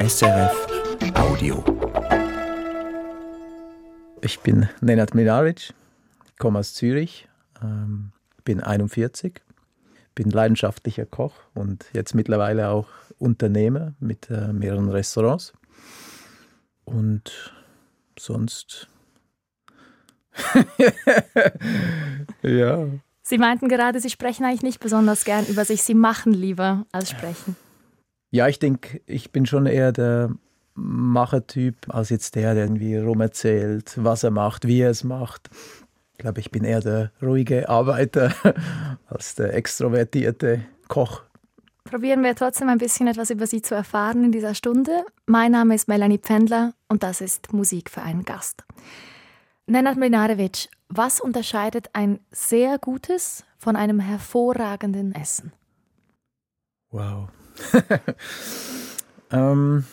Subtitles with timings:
[0.00, 0.66] SRF
[1.16, 1.64] Audio.
[4.22, 5.74] Ich bin Nenad Minaric,
[6.38, 7.28] komme aus Zürich,
[7.60, 8.12] ähm,
[8.44, 9.42] bin 41,
[10.14, 12.86] bin leidenschaftlicher Koch und jetzt mittlerweile auch
[13.18, 15.52] Unternehmer mit äh, mehreren Restaurants.
[16.84, 17.52] Und
[18.16, 18.86] sonst.
[22.42, 22.86] ja.
[23.22, 25.82] Sie meinten gerade, Sie sprechen eigentlich nicht besonders gern über sich.
[25.82, 27.56] Sie machen lieber als sprechen.
[28.30, 30.30] Ja, ich denke, ich bin schon eher der
[30.74, 35.50] Machertyp als jetzt der, der irgendwie rumerzählt, was er macht, wie er es macht.
[36.12, 38.32] Ich glaube, ich bin eher der ruhige Arbeiter
[39.06, 41.22] als der extrovertierte Koch.
[41.84, 45.04] Probieren wir trotzdem ein bisschen etwas über Sie zu erfahren in dieser Stunde.
[45.26, 48.64] Mein Name ist Melanie Pfändler und das ist Musik für einen Gast.
[49.66, 55.52] Nenad Mlinarevic, was unterscheidet ein sehr gutes von einem hervorragenden Essen?
[56.90, 57.28] Wow.
[59.32, 59.84] ähm,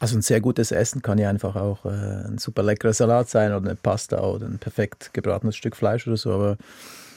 [0.00, 3.52] also ein sehr gutes Essen kann ja einfach auch äh, ein super leckerer Salat sein
[3.52, 6.32] oder eine Pasta oder ein perfekt gebratenes Stück Fleisch oder so.
[6.32, 6.56] Aber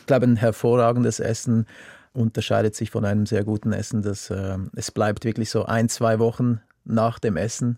[0.02, 1.66] ich glaube, ein hervorragendes Essen
[2.14, 4.02] unterscheidet sich von einem sehr guten Essen.
[4.02, 7.77] Dass, äh, es bleibt wirklich so ein, zwei Wochen nach dem Essen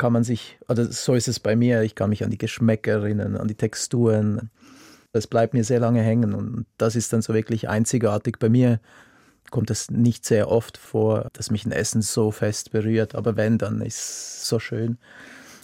[0.00, 2.92] kann man sich, oder so ist es bei mir, ich kann mich an die Geschmäcker
[2.92, 4.48] erinnern, an die Texturen.
[5.12, 8.38] Das bleibt mir sehr lange hängen und das ist dann so wirklich einzigartig.
[8.38, 8.80] Bei mir
[9.50, 13.58] kommt es nicht sehr oft vor, dass mich ein Essen so fest berührt, aber wenn,
[13.58, 14.98] dann ist es so schön.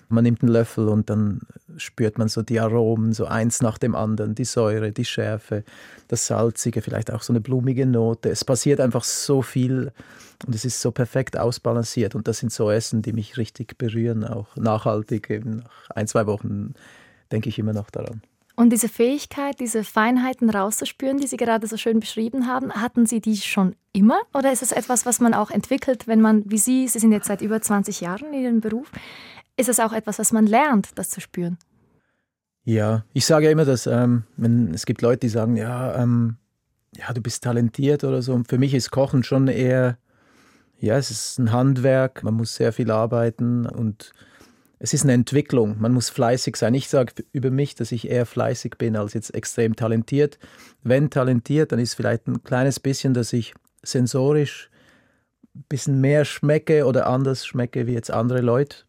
[0.08, 1.40] Man nimmt einen Löffel und dann
[1.76, 5.64] spürt man so die Aromen, so eins nach dem anderen, die Säure, die Schärfe,
[6.06, 8.30] das Salzige, vielleicht auch so eine blumige Note.
[8.30, 9.92] Es passiert einfach so viel
[10.46, 12.14] und es ist so perfekt ausbalanciert.
[12.14, 15.28] Und das sind so Essen, die mich richtig berühren, auch nachhaltig.
[15.30, 16.74] Eben nach ein, zwei Wochen
[17.32, 18.22] denke ich immer noch daran.
[18.58, 23.20] Und diese Fähigkeit, diese Feinheiten rauszuspüren, die Sie gerade so schön beschrieben haben, hatten Sie
[23.20, 24.18] die schon immer?
[24.32, 27.26] Oder ist es etwas, was man auch entwickelt, wenn man, wie Sie, Sie sind jetzt
[27.26, 28.90] seit über 20 Jahren in Ihrem Beruf,
[29.58, 31.58] ist es auch etwas, was man lernt, das zu spüren?
[32.64, 36.38] Ja, ich sage ja immer, dass ähm, wenn, es gibt Leute, die sagen, ja, ähm,
[36.96, 38.32] ja, du bist talentiert oder so.
[38.32, 39.98] Und für mich ist Kochen schon eher,
[40.78, 44.12] ja, es ist ein Handwerk, man muss sehr viel arbeiten und
[44.78, 45.76] es ist eine Entwicklung.
[45.80, 46.74] Man muss fleißig sein.
[46.74, 50.38] Ich sage über mich, dass ich eher fleißig bin als jetzt extrem talentiert.
[50.82, 54.70] Wenn talentiert, dann ist vielleicht ein kleines bisschen, dass ich sensorisch
[55.54, 58.86] ein bisschen mehr schmecke oder anders schmecke wie jetzt andere Leute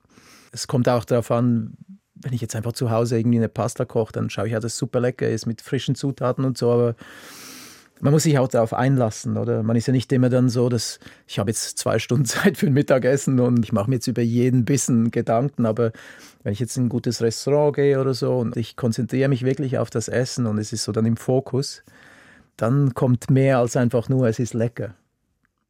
[0.52, 1.74] es kommt auch darauf an,
[2.16, 4.74] wenn ich jetzt einfach zu Hause irgendwie eine Pasta koche, dann schaue ich ja, dass
[4.74, 6.96] es super lecker ist mit frischen Zutaten und so, aber
[8.00, 9.64] man muss sich auch darauf einlassen, oder?
[9.64, 12.68] Man ist ja nicht immer dann so, dass ich habe jetzt zwei Stunden Zeit für
[12.68, 15.92] ein Mittagessen und ich mache mir jetzt über jeden Bissen Gedanken, aber
[16.44, 19.78] wenn ich jetzt in ein gutes Restaurant gehe oder so und ich konzentriere mich wirklich
[19.78, 21.84] auf das Essen und es ist so dann im Fokus,
[22.56, 24.96] dann kommt mehr als einfach nur, es ist lecker.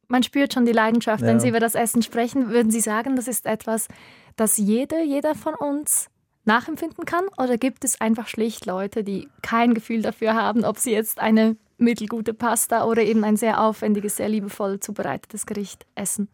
[0.08, 1.28] Man spürt schon die Leidenschaft, ja.
[1.28, 2.48] wenn Sie über das Essen sprechen.
[2.48, 3.88] Würden Sie sagen, das ist etwas,
[4.36, 6.08] das jede, jeder von uns
[6.46, 7.26] nachempfinden kann?
[7.36, 11.56] Oder gibt es einfach schlicht Leute, die kein Gefühl dafür haben, ob sie jetzt eine
[11.78, 16.28] mittelgute Pasta oder eben ein sehr aufwendiges, sehr liebevoll zubereitetes Gericht essen?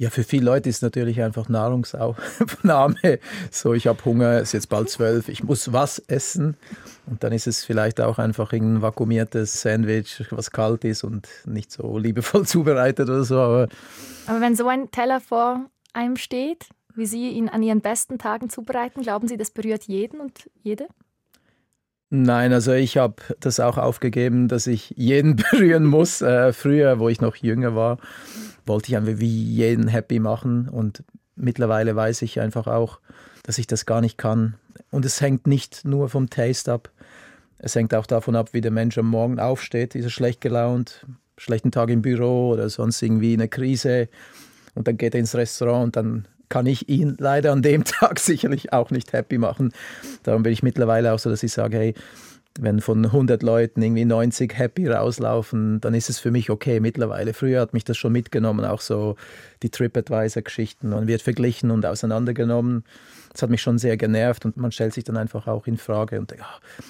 [0.00, 3.18] Ja, für viele Leute ist natürlich einfach Nahrungsaufnahme
[3.50, 6.56] so, ich habe Hunger, es ist jetzt bald zwölf, ich muss was essen.
[7.06, 11.72] Und dann ist es vielleicht auch einfach ein vakuumiertes Sandwich, was kalt ist und nicht
[11.72, 13.40] so liebevoll zubereitet oder so.
[13.40, 13.68] Aber,
[14.28, 18.50] aber wenn so ein Teller vor einem steht, wie Sie ihn an Ihren besten Tagen
[18.50, 19.02] zubereiten?
[19.02, 20.86] Glauben Sie, das berührt jeden und jede?
[22.10, 26.22] Nein, also ich habe das auch aufgegeben, dass ich jeden berühren muss.
[26.22, 27.98] Äh, früher, wo ich noch jünger war,
[28.64, 31.04] wollte ich einfach wie jeden happy machen und
[31.36, 33.00] mittlerweile weiß ich einfach auch,
[33.42, 34.54] dass ich das gar nicht kann.
[34.90, 36.90] Und es hängt nicht nur vom Taste ab.
[37.58, 39.94] Es hängt auch davon ab, wie der Mensch am Morgen aufsteht.
[39.94, 44.08] Ist er schlecht gelaunt, schlechten Tag im Büro oder sonst irgendwie eine Krise.
[44.74, 48.18] Und dann geht er ins Restaurant und dann kann ich ihn leider an dem Tag
[48.18, 49.72] sicherlich auch nicht happy machen.
[50.22, 51.94] Darum bin ich mittlerweile auch so, dass ich sage, hey,
[52.60, 57.32] wenn von 100 Leuten irgendwie 90 happy rauslaufen, dann ist es für mich okay mittlerweile.
[57.32, 59.14] Früher hat mich das schon mitgenommen, auch so
[59.62, 60.88] die TripAdvisor-Geschichten.
[60.88, 62.84] Man wird verglichen und auseinandergenommen.
[63.32, 66.18] Das hat mich schon sehr genervt und man stellt sich dann einfach auch in Frage
[66.18, 66.84] und denkt, ja,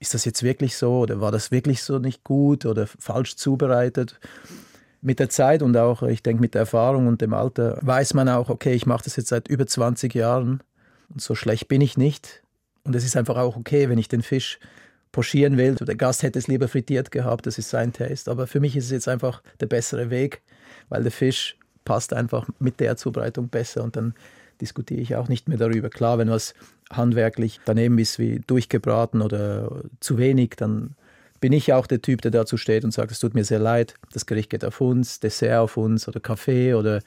[0.00, 4.18] ist das jetzt wirklich so oder war das wirklich so nicht gut oder falsch zubereitet?
[5.02, 8.28] Mit der Zeit und auch, ich denke, mit der Erfahrung und dem Alter weiß man
[8.28, 10.62] auch, okay, ich mache das jetzt seit über 20 Jahren
[11.10, 12.42] und so schlecht bin ich nicht.
[12.84, 14.58] Und es ist einfach auch okay, wenn ich den Fisch
[15.10, 15.74] pochieren will.
[15.74, 18.30] Der Gast hätte es lieber frittiert gehabt, das ist sein Taste.
[18.30, 20.40] Aber für mich ist es jetzt einfach der bessere Weg,
[20.88, 24.14] weil der Fisch passt einfach mit der Zubereitung besser und dann
[24.60, 25.90] diskutiere ich auch nicht mehr darüber.
[25.90, 26.54] Klar, wenn was
[26.90, 30.94] handwerklich daneben ist, wie durchgebraten oder zu wenig, dann
[31.42, 33.96] bin ich auch der Typ, der dazu steht und sagt, es tut mir sehr leid,
[34.12, 37.02] das Gericht geht auf uns, Dessert auf uns oder Kaffee oder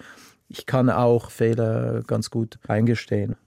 [0.49, 3.37] ich kann auch Fehler ganz gut eingestehen.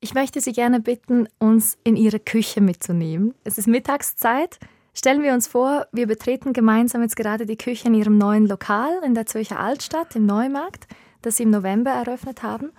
[0.00, 3.32] Ich möchte Sie gerne bitten, uns in Ihre Küche mitzunehmen.
[3.44, 4.58] Es ist Mittagszeit.
[4.92, 8.92] Stellen wir uns vor, wir betreten gemeinsam jetzt gerade die Küche in Ihrem neuen Lokal
[9.06, 10.88] in der Zürcher Altstadt im Neumarkt,
[11.22, 12.72] das Sie im November eröffnet haben.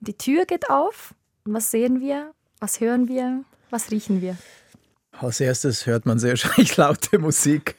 [0.00, 1.14] Die Tür geht auf.
[1.44, 2.32] Was sehen wir?
[2.60, 3.44] Was hören wir?
[3.68, 4.38] Was riechen wir?
[5.20, 7.76] Als erstes hört man sehr schrecklich laute Musik.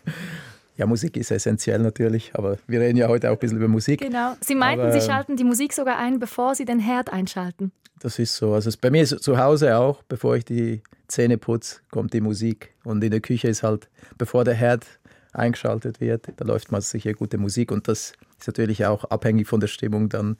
[0.77, 4.01] Ja, Musik ist essentiell natürlich, aber wir reden ja heute auch ein bisschen über Musik.
[4.01, 4.35] Genau.
[4.41, 7.71] Sie meinten, aber, Sie schalten die Musik sogar ein, bevor Sie den Herd einschalten.
[7.99, 8.53] Das ist so.
[8.53, 12.73] Also bei mir ist zu Hause auch, bevor ich die Zähne putze, kommt die Musik.
[12.83, 14.85] Und in der Küche ist halt, bevor der Herd
[15.31, 17.71] eingeschaltet wird, da läuft mal sicher gute Musik.
[17.71, 20.37] Und das ist natürlich auch abhängig von der Stimmung, dann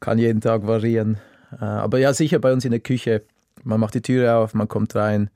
[0.00, 1.18] kann jeden Tag variieren.
[1.60, 3.22] Äh, aber ja, sicher bei uns in der Küche,
[3.64, 5.30] man macht die Türe auf, man kommt rein.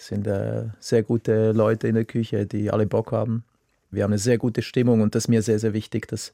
[0.00, 3.44] Das sind äh, sehr gute Leute in der Küche, die alle Bock haben.
[3.90, 6.32] Wir haben eine sehr gute Stimmung und das ist mir sehr, sehr wichtig, dass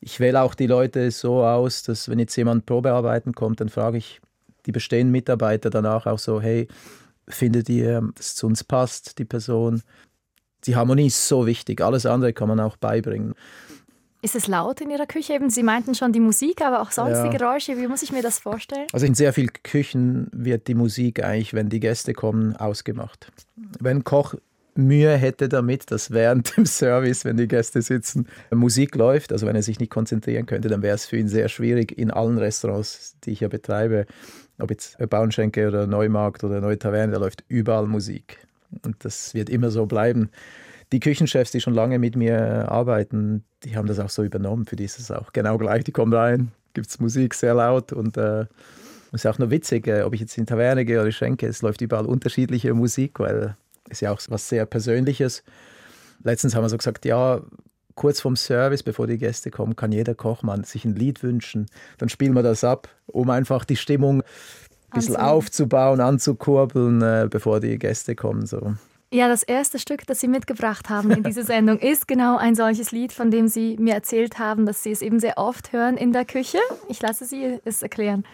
[0.00, 3.98] ich wähle auch die Leute so aus, dass wenn jetzt jemand Probearbeiten kommt, dann frage
[3.98, 4.22] ich
[4.64, 6.66] die bestehenden Mitarbeiter danach auch so, hey,
[7.28, 9.82] findet ihr, dass es zu uns passt, die Person?
[10.64, 13.34] Die Harmonie ist so wichtig, alles andere kann man auch beibringen.
[14.20, 15.34] Ist es laut in Ihrer Küche?
[15.34, 17.28] Eben, Sie meinten schon die Musik, aber auch sonst ja.
[17.28, 17.78] die Geräusche.
[17.78, 18.86] Wie muss ich mir das vorstellen?
[18.92, 23.30] Also in sehr vielen Küchen wird die Musik eigentlich, wenn die Gäste kommen, ausgemacht.
[23.78, 24.34] Wenn Koch
[24.74, 29.56] Mühe hätte damit, dass während dem Service, wenn die Gäste sitzen, Musik läuft, also wenn
[29.56, 33.16] er sich nicht konzentrieren könnte, dann wäre es für ihn sehr schwierig in allen Restaurants,
[33.24, 34.06] die ich ja betreibe,
[34.58, 38.38] ob jetzt Bauernschenke oder Neumarkt oder Neue Taverne, da läuft überall Musik.
[38.84, 40.30] Und das wird immer so bleiben.
[40.92, 44.64] Die Küchenchefs, die schon lange mit mir arbeiten, die haben das auch so übernommen.
[44.64, 45.84] Für die ist es auch genau gleich.
[45.84, 48.46] Die kommen rein, gibt es Musik sehr laut und äh,
[49.12, 51.62] ist auch nur witzig, äh, ob ich jetzt in die Taverne gehe oder schenke, es
[51.62, 53.56] läuft überall unterschiedliche Musik, weil
[53.88, 55.42] es ja auch was sehr Persönliches.
[56.22, 57.40] Letztens haben wir so gesagt, ja,
[57.94, 61.66] kurz vorm Service, bevor die Gäste kommen, kann jeder Kochmann sich ein Lied wünschen.
[61.98, 64.24] Dann spielen wir das ab, um einfach die Stimmung ein
[64.94, 65.36] bisschen Anzunehmen.
[65.36, 68.46] aufzubauen, anzukurbeln, äh, bevor die Gäste kommen.
[68.46, 68.74] So.
[69.10, 72.92] Ja, das erste Stück, das Sie mitgebracht haben in diese Sendung, ist genau ein solches
[72.92, 76.12] Lied, von dem Sie mir erzählt haben, dass Sie es eben sehr oft hören in
[76.12, 76.58] der Küche.
[76.88, 78.24] Ich lasse Sie es erklären.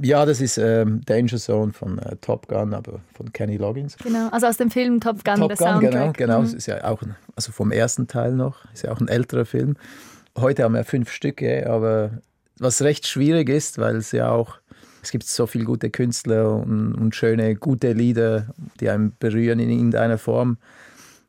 [0.00, 3.96] Ja, das ist ähm, Danger Zone von äh, Top Gun, aber von Kenny Loggins.
[3.96, 5.92] Genau, also aus dem Film Top Gun, Top der Gun, Soundtrack.
[5.92, 6.38] Genau, genau.
[6.40, 6.46] Mhm.
[6.46, 7.02] Es ist ja auch,
[7.34, 9.76] also vom ersten Teil noch, ist ja auch ein älterer Film.
[10.36, 12.10] Heute haben wir fünf Stücke, aber
[12.58, 14.58] was recht schwierig ist, weil es ja auch,
[15.06, 18.48] es gibt so viele gute Künstler und, und schöne, gute Lieder,
[18.80, 20.58] die einen berühren in irgendeiner Form.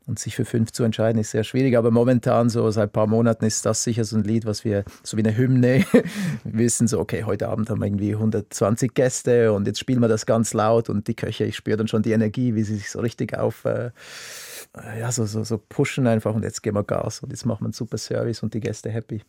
[0.08, 1.78] Und sich für fünf zu entscheiden, ist sehr schwierig.
[1.78, 4.84] Aber momentan, so seit ein paar Monaten, ist das sicher so ein Lied, was wir,
[5.04, 5.86] so wie eine Hymne,
[6.44, 10.26] wissen, so, okay, heute Abend haben wir irgendwie 120 Gäste und jetzt spielen wir das
[10.26, 13.00] ganz laut und die Köche, ich spüre dann schon die Energie, wie sie sich so
[13.00, 13.92] richtig auf, äh,
[14.98, 17.66] ja, so, so, so pushen einfach und jetzt geben wir Gas und jetzt machen wir
[17.66, 19.22] einen super Service und die Gäste happy.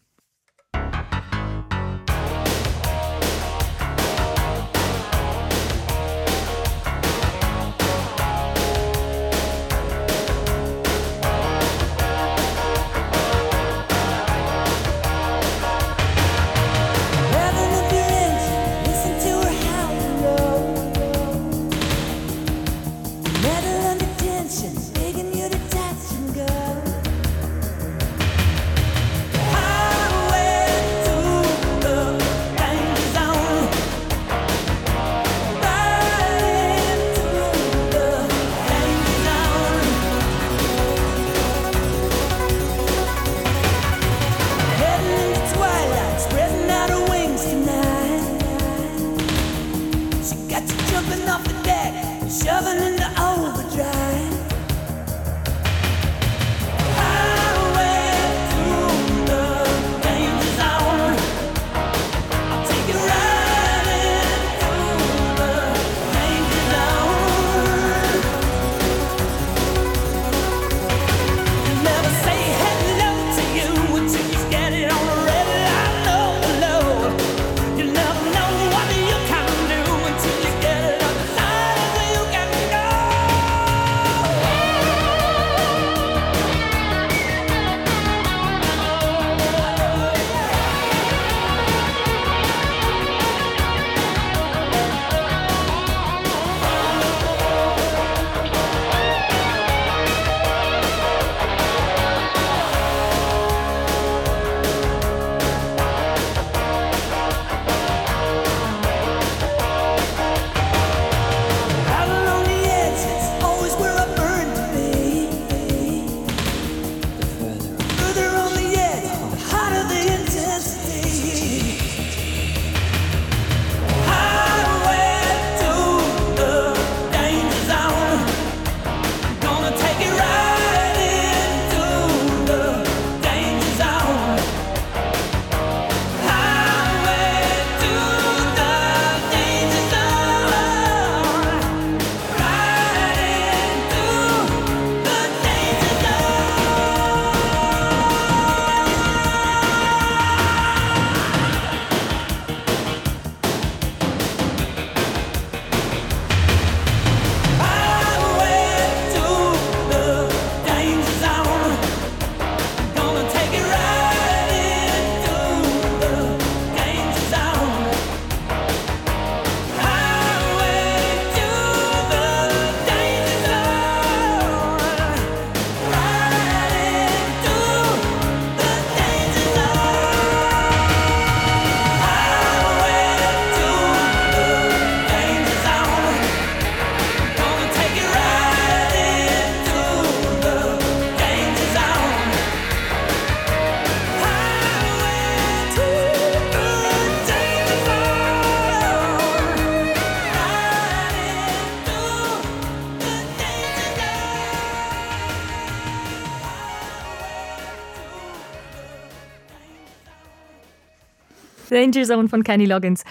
[211.78, 213.04] Danger Zone von Kenny Loggins.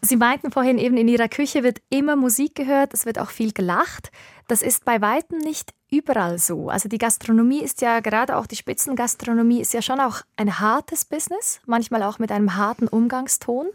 [0.00, 3.52] Sie meinten vorhin eben, in Ihrer Küche wird immer Musik gehört, es wird auch viel
[3.52, 4.10] gelacht.
[4.48, 6.68] Das ist bei weitem nicht überall so.
[6.68, 11.04] Also die Gastronomie ist ja, gerade auch die Spitzengastronomie, ist ja schon auch ein hartes
[11.04, 13.66] Business, manchmal auch mit einem harten Umgangston.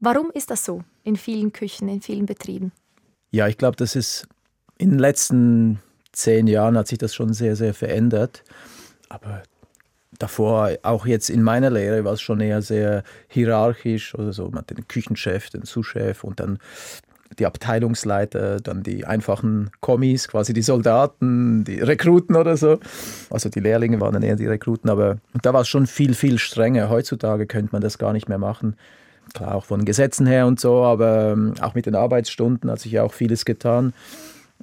[0.00, 2.72] Warum ist das so in vielen Küchen, in vielen Betrieben?
[3.30, 4.26] Ja, ich glaube, das ist
[4.78, 5.80] in den letzten
[6.12, 8.42] zehn Jahren hat sich das schon sehr, sehr verändert.
[9.08, 9.42] Aber
[10.18, 14.14] davor, auch jetzt in meiner Lehre, war es schon eher sehr hierarchisch.
[14.14, 14.48] oder so.
[14.48, 16.58] Man hat den Küchenchef, den Sous-Chef und dann
[17.38, 22.78] die Abteilungsleiter, dann die einfachen Kommis, quasi die Soldaten, die Rekruten oder so.
[23.30, 26.38] Also die Lehrlinge waren dann eher die Rekruten, aber da war es schon viel, viel
[26.38, 26.88] strenger.
[26.88, 28.76] Heutzutage könnte man das gar nicht mehr machen.
[29.34, 32.92] Klar, auch von Gesetzen her und so, aber ähm, auch mit den Arbeitsstunden hat sich
[32.92, 33.92] ja auch vieles getan.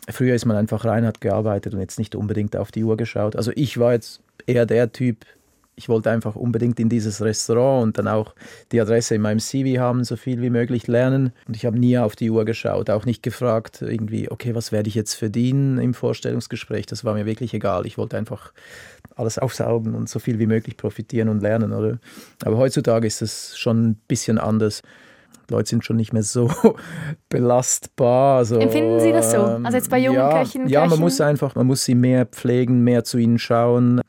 [0.10, 3.36] Früher ist man einfach rein, hat gearbeitet und jetzt nicht unbedingt auf die Uhr geschaut.
[3.36, 5.26] Also ich war jetzt eher der Typ,
[5.76, 8.36] ich wollte einfach unbedingt in dieses Restaurant und dann auch
[8.72, 11.34] die Adresse in meinem CV haben, so viel wie möglich lernen.
[11.48, 14.88] Und ich habe nie auf die Uhr geschaut, auch nicht gefragt, irgendwie, okay, was werde
[14.90, 16.86] ich jetzt verdienen im Vorstellungsgespräch?
[16.86, 17.86] Das war mir wirklich egal.
[17.86, 18.54] Ich wollte einfach
[19.16, 22.00] alles aufsaugen und so viel wie möglich profitieren und lernen, oder?
[22.44, 24.82] Aber heutzutage ist es schon ein bisschen anders.
[25.50, 26.52] Leute sind schon nicht mehr so
[27.30, 28.38] belastbar.
[28.38, 29.42] Also, Empfinden Sie das so?
[29.42, 30.68] Also jetzt bei jungen ja, Köchen?
[30.68, 34.02] Ja, man muss einfach, man muss sie mehr pflegen, mehr zu ihnen schauen.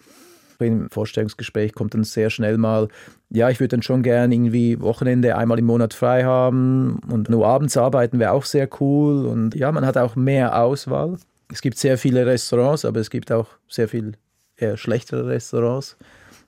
[0.58, 2.88] Im Vorstellungsgespräch kommt dann sehr schnell mal,
[3.30, 7.46] ja, ich würde dann schon gern irgendwie Wochenende einmal im Monat frei haben und nur
[7.46, 9.26] abends arbeiten wäre auch sehr cool.
[9.26, 11.16] Und ja, man hat auch mehr Auswahl.
[11.52, 14.12] Es gibt sehr viele Restaurants, aber es gibt auch sehr viel
[14.56, 15.96] eher schlechtere Restaurants.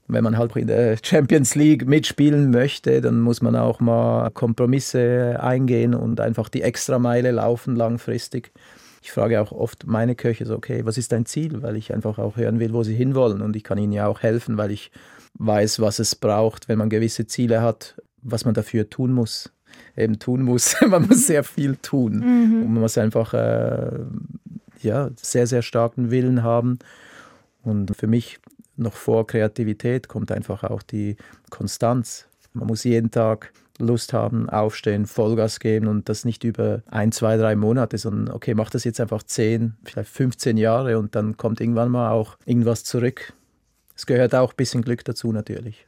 [0.09, 5.39] Wenn man halt in der Champions League mitspielen möchte, dann muss man auch mal Kompromisse
[5.41, 8.53] eingehen und einfach die Extrameile laufen langfristig.
[9.07, 11.63] Ich frage auch oft meine Köche so, okay, was ist dein Ziel?
[11.63, 13.41] Weil ich einfach auch hören will, wo sie hinwollen.
[13.41, 14.91] Und ich kann ihnen ja auch helfen, weil ich
[15.35, 19.53] weiß, was es braucht, wenn man gewisse Ziele hat, was man dafür tun muss.
[19.97, 20.75] Eben tun muss.
[20.89, 22.17] man muss sehr viel tun.
[22.17, 22.63] Mhm.
[22.65, 23.93] Und man muss einfach äh,
[24.83, 26.81] ja, sehr, sehr starken Willen haben.
[27.63, 28.41] Und für mich
[28.77, 31.17] noch vor Kreativität kommt einfach auch die
[31.51, 32.27] Konstanz.
[32.55, 37.37] Man muss jeden Tag Lust haben, aufstehen, Vollgas geben und das nicht über ein, zwei,
[37.37, 41.61] drei Monate, sondern okay, mach das jetzt einfach zehn, vielleicht 15 Jahre und dann kommt
[41.61, 43.33] irgendwann mal auch irgendwas zurück.
[43.95, 45.87] Es gehört auch ein bisschen Glück dazu natürlich.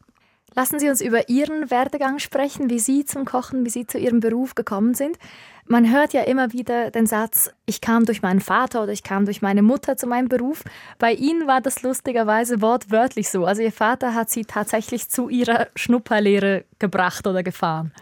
[0.55, 4.21] Lassen Sie uns über Ihren Werdegang sprechen, wie Sie zum Kochen, wie Sie zu Ihrem
[4.21, 5.19] Beruf gekommen sind.
[5.67, 9.27] Man hört ja immer wieder den Satz, ich kam durch meinen Vater oder ich kam
[9.27, 10.65] durch meine Mutter zu meinem Beruf.
[10.99, 13.45] Bei Ihnen war das lustigerweise wortwörtlich so.
[13.45, 17.93] Also Ihr Vater hat Sie tatsächlich zu Ihrer Schnupperlehre gebracht oder gefahren.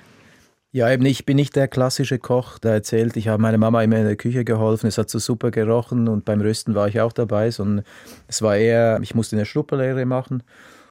[0.70, 3.96] Ja, eben ich bin nicht der klassische Koch, der erzählt, ich habe meiner Mama immer
[3.96, 7.12] in der Küche geholfen, es hat so super gerochen und beim Rösten war ich auch
[7.12, 7.84] dabei, sondern
[8.28, 10.42] es war eher, ich musste eine Schnupperlehre machen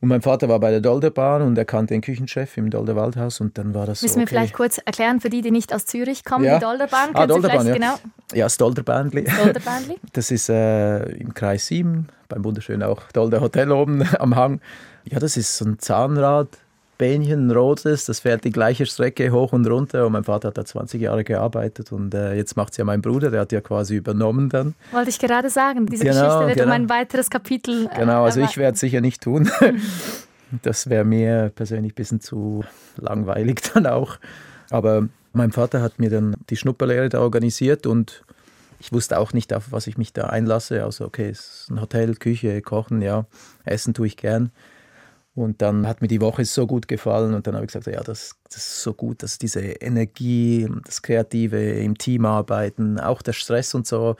[0.01, 3.39] und mein Vater war bei der Dolderbahn und er kannte den Küchenchef im Dolder Waldhaus
[3.41, 4.21] und dann war das Müssen so, okay.
[4.21, 6.59] wir vielleicht kurz erklären für die, die nicht aus Zürich kommen, ja.
[6.59, 7.09] die Dolderbahn?
[7.13, 7.73] Ah, Dolderbahn, ja.
[7.73, 7.95] Genau?
[8.33, 8.57] Ja, das.
[8.57, 9.25] Dolderbahnli.
[10.13, 14.61] Das ist äh, im Kreis 7, beim wunderschönen auch Dolder Hotel oben am Hang.
[15.05, 16.49] Ja, das ist so ein Zahnrad,
[16.97, 20.57] Bähnchen, ein rotes, das fährt die gleiche Strecke hoch und runter und mein Vater hat
[20.57, 23.61] da 20 Jahre gearbeitet und äh, jetzt macht es ja mein Bruder, der hat ja
[23.61, 24.75] quasi übernommen dann.
[24.91, 26.67] Wollte ich gerade sagen, diese genau, Geschichte wird genau.
[26.67, 27.87] um ein weiteres Kapitel.
[27.93, 29.49] Äh, genau, also ich werde es sicher nicht tun.
[30.61, 32.63] Das wäre mir persönlich ein bisschen zu
[32.97, 34.19] langweilig dann auch.
[34.69, 38.23] Aber mein Vater hat mir dann die Schnupperlehre da organisiert und
[38.79, 40.83] ich wusste auch nicht, auf was ich mich da einlasse.
[40.83, 43.25] Also, okay, es ist ein Hotel, Küche, Kochen, ja,
[43.63, 44.51] Essen tue ich gern.
[45.35, 48.01] Und dann hat mir die Woche so gut gefallen und dann habe ich gesagt, ja,
[48.01, 53.33] das, das ist so gut, dass diese Energie, das Kreative im Team arbeiten, auch der
[53.33, 54.15] Stress und so,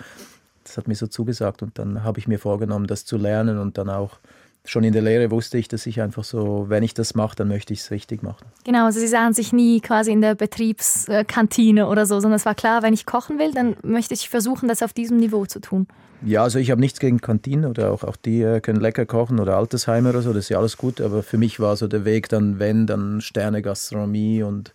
[0.66, 1.62] das hat mir so zugesagt.
[1.62, 4.20] Und dann habe ich mir vorgenommen, das zu lernen und dann auch
[4.66, 7.48] schon in der Lehre wusste ich, dass ich einfach so, wenn ich das mache, dann
[7.48, 8.46] möchte ich es richtig machen.
[8.64, 12.56] Genau, also Sie sahen sich nie quasi in der Betriebskantine oder so, sondern es war
[12.56, 15.88] klar, wenn ich kochen will, dann möchte ich versuchen, das auf diesem Niveau zu tun.
[16.24, 19.40] Ja, also ich habe nichts gegen Kantinen oder auch, auch die äh, können lecker kochen
[19.40, 22.06] oder Altersheimer oder so, das ist ja alles gut, aber für mich war so der
[22.06, 24.74] Weg dann, wenn, dann Sterne Gastronomie und,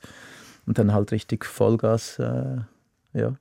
[0.66, 2.58] und dann halt richtig Vollgas, äh,
[3.14, 3.34] ja.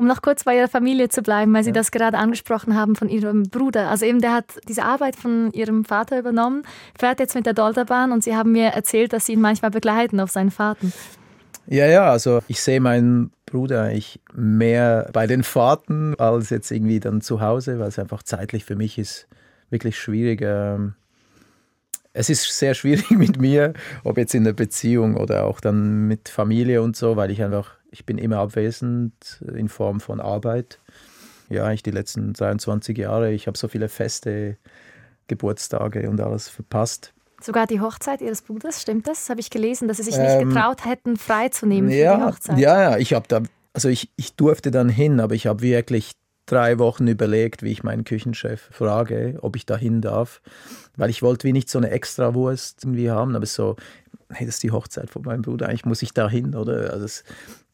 [0.00, 1.74] Um noch kurz bei Ihrer Familie zu bleiben, weil Sie ja.
[1.74, 3.90] das gerade angesprochen haben von Ihrem Bruder.
[3.90, 6.62] Also eben, der hat diese Arbeit von Ihrem Vater übernommen,
[6.98, 10.18] fährt jetzt mit der Dolderbahn und Sie haben mir erzählt, dass Sie ihn manchmal begleiten
[10.18, 10.94] auf seinen Fahrten.
[11.66, 16.98] Ja, ja, also ich sehe meinen Bruder eigentlich mehr bei den Fahrten als jetzt irgendwie
[16.98, 19.28] dann zu Hause, weil es einfach zeitlich für mich ist
[19.68, 20.40] wirklich schwierig.
[20.42, 20.94] Ähm,
[22.14, 26.30] es ist sehr schwierig mit mir, ob jetzt in der Beziehung oder auch dann mit
[26.30, 30.78] Familie und so, weil ich einfach ich bin immer abwesend in Form von Arbeit.
[31.48, 34.56] Ja, ich die letzten 23 Jahre, ich habe so viele Feste,
[35.26, 37.12] Geburtstage und alles verpasst.
[37.40, 39.30] Sogar die Hochzeit Ihres Bruders, stimmt das?
[39.30, 42.58] Habe ich gelesen, dass Sie sich nicht ähm, getraut hätten, freizunehmen ja, für die Hochzeit.
[42.58, 43.42] Ja, ja, ich habe da,
[43.72, 46.12] also ich, ich durfte dann hin, aber ich habe wirklich
[46.50, 50.40] drei Wochen überlegt, wie ich meinen Küchenchef frage, ob ich da hin darf,
[50.96, 53.76] weil ich wollte wie nicht so eine Extrawurst irgendwie haben, aber so,
[54.30, 56.92] hey, das ist die Hochzeit von meinem Bruder, eigentlich muss ich da hin, oder?
[56.92, 57.24] Also es,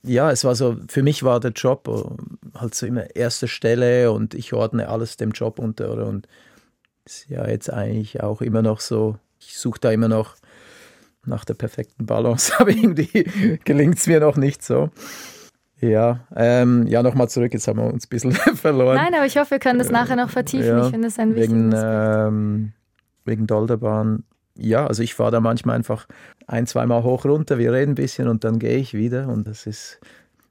[0.02, 4.12] ja, es war so, für mich war der Job äh, halt so immer erste Stelle
[4.12, 6.06] und ich ordne alles dem Job unter, oder?
[6.06, 6.28] Und
[7.04, 10.36] ist ja jetzt eigentlich auch immer noch so, ich suche da immer noch
[11.24, 14.90] nach der perfekten Balance, aber irgendwie gelingt es mir noch nicht so.
[15.80, 18.96] Ja, ähm, ja, nochmal zurück, jetzt haben wir uns ein bisschen verloren.
[18.96, 20.66] Nein, aber ich hoffe, wir können das nachher noch vertiefen.
[20.66, 22.72] Ja, ich finde es ein wegen, ähm,
[23.24, 24.24] wegen Dolderbahn.
[24.58, 26.06] Ja, also ich fahre da manchmal einfach
[26.46, 29.28] ein, zweimal hoch runter, wir reden ein bisschen und dann gehe ich wieder.
[29.28, 30.00] Und das ist,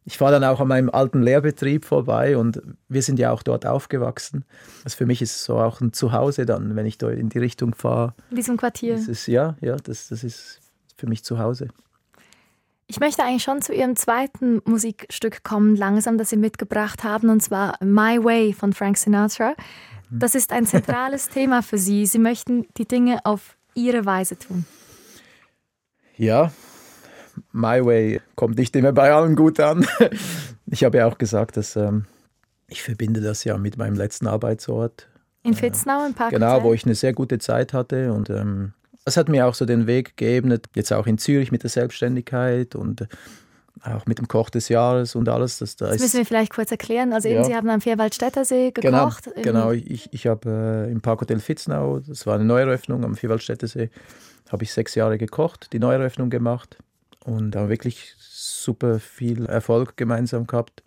[0.04, 3.66] ich fahre dann auch an meinem alten Lehrbetrieb vorbei und wir sind ja auch dort
[3.66, 4.46] aufgewachsen.
[4.84, 7.40] Also für mich ist es so auch ein Zuhause dann, wenn ich da in die
[7.40, 8.14] Richtung fahre.
[8.30, 8.94] In diesem Quartier.
[8.94, 10.60] Das ist, ja, ja, das, das ist
[10.96, 11.70] für mich zu Hause.
[12.88, 17.42] Ich möchte eigentlich schon zu Ihrem zweiten Musikstück kommen, langsam, das Sie mitgebracht haben, und
[17.42, 19.56] zwar My Way von Frank Sinatra.
[20.10, 20.20] Mhm.
[20.20, 22.06] Das ist ein zentrales Thema für Sie.
[22.06, 24.66] Sie möchten die Dinge auf Ihre Weise tun.
[26.16, 26.52] Ja,
[27.52, 29.86] My Way kommt nicht immer bei allen gut an.
[30.68, 32.06] Ich habe ja auch gesagt, dass ähm,
[32.68, 35.08] ich verbinde das ja mit meinem letzten Arbeitsort.
[35.44, 36.32] In Fitznau im Park.
[36.32, 38.74] Genau, wo ich eine sehr gute Zeit hatte und ähm,
[39.06, 42.76] das hat mir auch so den Weg geebnet, jetzt auch in Zürich mit der Selbstständigkeit
[42.76, 43.08] und
[43.84, 45.60] auch mit dem Koch des Jahres und alles.
[45.60, 47.14] Das, da das müssen wir vielleicht kurz erklären.
[47.14, 47.44] Also eben, ja.
[47.44, 49.30] Sie haben am Vierwaldstättersee gekocht.
[49.36, 49.72] Genau, genau.
[49.72, 53.90] ich, ich habe äh, im Parkhotel Fitznau, das war eine Neueröffnung am Vierwaldstättersee,
[54.52, 56.78] habe ich sechs Jahre gekocht, die Neueröffnung gemacht
[57.26, 60.84] und haben wirklich super viel Erfolg gemeinsam gehabt.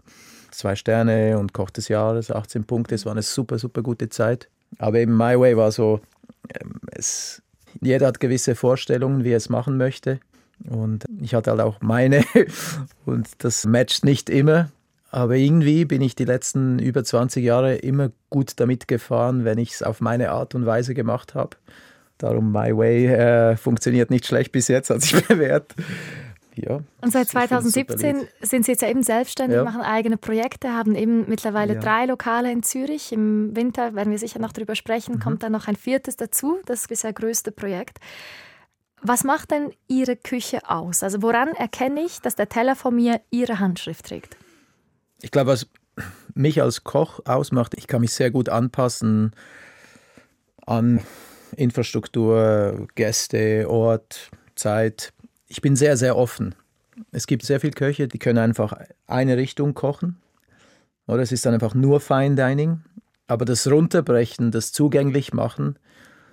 [0.51, 4.49] Zwei Sterne und Koch des Jahres, 18 Punkte, es war eine super, super gute Zeit.
[4.79, 6.01] Aber eben My Way war so,
[6.59, 7.43] ähm, es
[7.81, 10.21] jeder hat gewisse Vorstellungen, wie er es machen möchte.
[10.69, 12.25] Und ich hatte halt auch meine
[13.07, 14.71] und das matcht nicht immer.
[15.11, 19.73] Aber irgendwie bin ich die letzten über 20 Jahre immer gut damit gefahren, wenn ich
[19.73, 21.57] es auf meine Art und Weise gemacht habe.
[22.19, 25.75] Darum My Way äh, funktioniert nicht schlecht bis jetzt, hat sich bewährt
[26.67, 26.81] ja.
[27.01, 29.65] Und seit 2017 sind Sie jetzt ja eben selbstständig, ja.
[29.65, 31.81] machen eigene Projekte, haben eben mittlerweile ja.
[31.81, 33.13] drei Lokale in Zürich.
[33.13, 35.21] Im Winter werden wir sicher noch darüber sprechen, mhm.
[35.21, 37.99] kommt dann noch ein viertes dazu, das bisher größte Projekt.
[39.01, 41.03] Was macht denn Ihre Küche aus?
[41.03, 44.37] Also woran erkenne ich, dass der Teller von mir Ihre Handschrift trägt?
[45.23, 45.69] Ich glaube, was
[46.35, 49.33] mich als Koch ausmacht, ich kann mich sehr gut anpassen
[50.67, 51.01] an
[51.57, 55.13] Infrastruktur, Gäste, Ort, Zeit
[55.49, 56.55] ich bin sehr, sehr offen.
[57.11, 58.75] Es gibt sehr viele Köche, die können einfach
[59.07, 60.17] eine Richtung kochen.
[61.07, 62.81] Oder es ist dann einfach nur Fine Dining.
[63.27, 65.79] Aber das Runterbrechen, das zugänglich machen,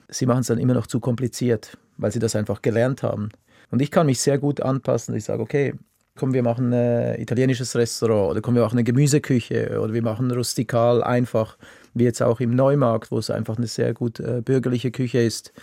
[0.09, 3.29] sie machen es dann immer noch zu kompliziert, weil sie das einfach gelernt haben.
[3.71, 5.15] Und ich kann mich sehr gut anpassen.
[5.15, 5.73] Ich sage, okay,
[6.15, 10.31] komm, wir machen ein italienisches Restaurant oder komm, wir machen eine Gemüseküche oder wir machen
[10.31, 11.57] rustikal einfach,
[11.93, 15.53] wie jetzt auch im Neumarkt, wo es einfach eine sehr gut äh, bürgerliche Küche ist.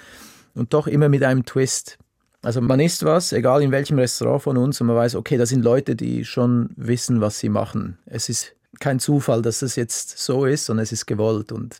[0.54, 1.98] Und doch immer mit einem Twist.
[2.42, 5.46] Also man isst was, egal in welchem Restaurant von uns, und man weiß, okay, da
[5.46, 7.98] sind Leute, die schon wissen, was sie machen.
[8.04, 11.52] Es ist kein Zufall, dass es jetzt so ist, sondern es ist gewollt.
[11.52, 11.78] Und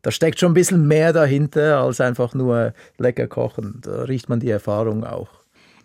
[0.00, 3.80] da steckt schon ein bisschen mehr dahinter, als einfach nur lecker kochen.
[3.82, 5.28] Da riecht man die Erfahrung auch.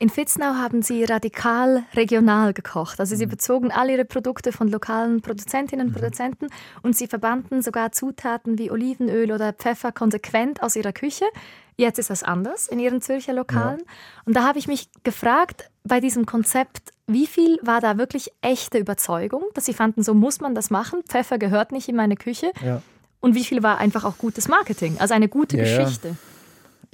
[0.03, 2.99] In Fitznau haben Sie radikal regional gekocht.
[2.99, 3.29] Also Sie mhm.
[3.29, 5.97] bezogen all Ihre Produkte von lokalen Produzentinnen und mhm.
[5.97, 6.47] Produzenten
[6.81, 11.23] und Sie verbanden sogar Zutaten wie Olivenöl oder Pfeffer konsequent aus Ihrer Küche.
[11.77, 13.79] Jetzt ist das anders in Ihren Zürcher Lokalen.
[13.79, 13.85] Ja.
[14.25, 18.79] Und da habe ich mich gefragt, bei diesem Konzept, wie viel war da wirklich echte
[18.79, 22.51] Überzeugung, dass Sie fanden, so muss man das machen, Pfeffer gehört nicht in meine Küche.
[22.61, 22.81] Ja.
[23.21, 26.17] Und wie viel war einfach auch gutes Marketing, also eine gute ja, Geschichte?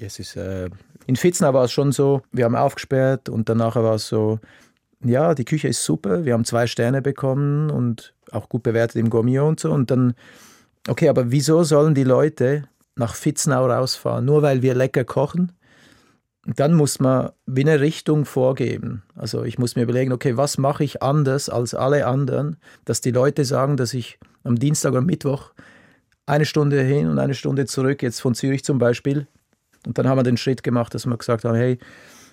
[0.01, 0.69] Es ist, äh,
[1.07, 4.39] in Fitznau war es schon so, wir haben aufgesperrt und danach war es so,
[5.03, 9.09] ja, die Küche ist super, wir haben zwei Sterne bekommen und auch gut bewertet im
[9.09, 9.71] Gourmet und so.
[9.71, 10.13] Und dann,
[10.87, 12.63] okay, aber wieso sollen die Leute
[12.99, 15.53] nach Fitznau rausfahren, nur weil wir lecker kochen.
[16.45, 19.03] Dann muss man wie eine Richtung vorgeben.
[19.15, 23.11] Also ich muss mir überlegen, okay, was mache ich anders als alle anderen, dass die
[23.11, 25.51] Leute sagen, dass ich am Dienstag oder Mittwoch
[26.25, 29.27] eine Stunde hin und eine Stunde zurück, jetzt von Zürich zum Beispiel.
[29.85, 31.79] Und dann haben wir den Schritt gemacht, dass wir gesagt haben, hey,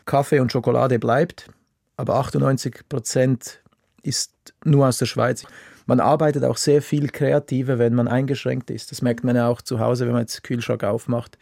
[0.04, 1.48] Kaffee und Schokolade bleibt,
[1.96, 3.60] aber 98 Prozent
[4.02, 4.32] ist
[4.64, 5.44] nur aus der Schweiz.
[5.86, 8.90] Man arbeitet auch sehr viel kreativer, wenn man eingeschränkt ist.
[8.90, 11.38] Das merkt man ja auch zu Hause, wenn man jetzt Kühlschrank aufmacht.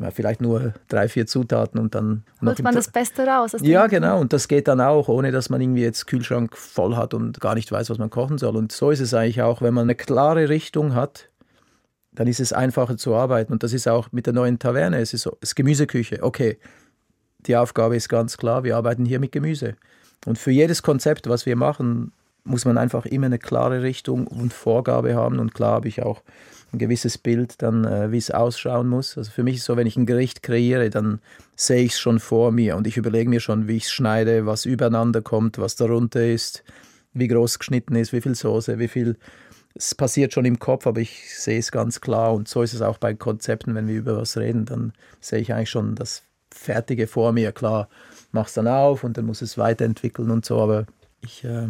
[0.00, 2.22] Ja, vielleicht nur drei, vier Zutaten und dann.
[2.44, 3.56] Holt man das Beste raus?
[3.62, 4.20] Ja, genau.
[4.20, 7.56] Und das geht dann auch, ohne dass man irgendwie jetzt Kühlschrank voll hat und gar
[7.56, 8.56] nicht weiß, was man kochen soll.
[8.56, 11.27] Und so ist es eigentlich auch, wenn man eine klare Richtung hat,
[12.18, 13.52] dann ist es einfacher zu arbeiten.
[13.52, 14.98] Und das ist auch mit der neuen Taverne.
[14.98, 16.20] Es ist so, es ist Gemüseküche.
[16.20, 16.58] Okay,
[17.46, 19.76] die Aufgabe ist ganz klar, wir arbeiten hier mit Gemüse.
[20.26, 22.10] Und für jedes Konzept, was wir machen,
[22.42, 25.38] muss man einfach immer eine klare Richtung und Vorgabe haben.
[25.38, 26.24] Und klar habe ich auch
[26.72, 29.16] ein gewisses Bild, dann äh, wie es ausschauen muss.
[29.16, 31.20] Also für mich ist es so, wenn ich ein Gericht kreiere, dann
[31.54, 34.44] sehe ich es schon vor mir und ich überlege mir schon, wie ich es schneide,
[34.44, 36.64] was übereinander kommt, was darunter ist,
[37.12, 39.18] wie groß geschnitten ist, wie viel Soße, wie viel.
[39.78, 42.34] Es passiert schon im Kopf, aber ich sehe es ganz klar.
[42.34, 45.54] Und so ist es auch bei Konzepten, wenn wir über was reden, dann sehe ich
[45.54, 47.52] eigentlich schon das Fertige vor mir.
[47.52, 47.88] Klar,
[48.32, 50.86] mach's dann auf und dann muss es weiterentwickeln und so, aber
[51.20, 51.68] ich äh,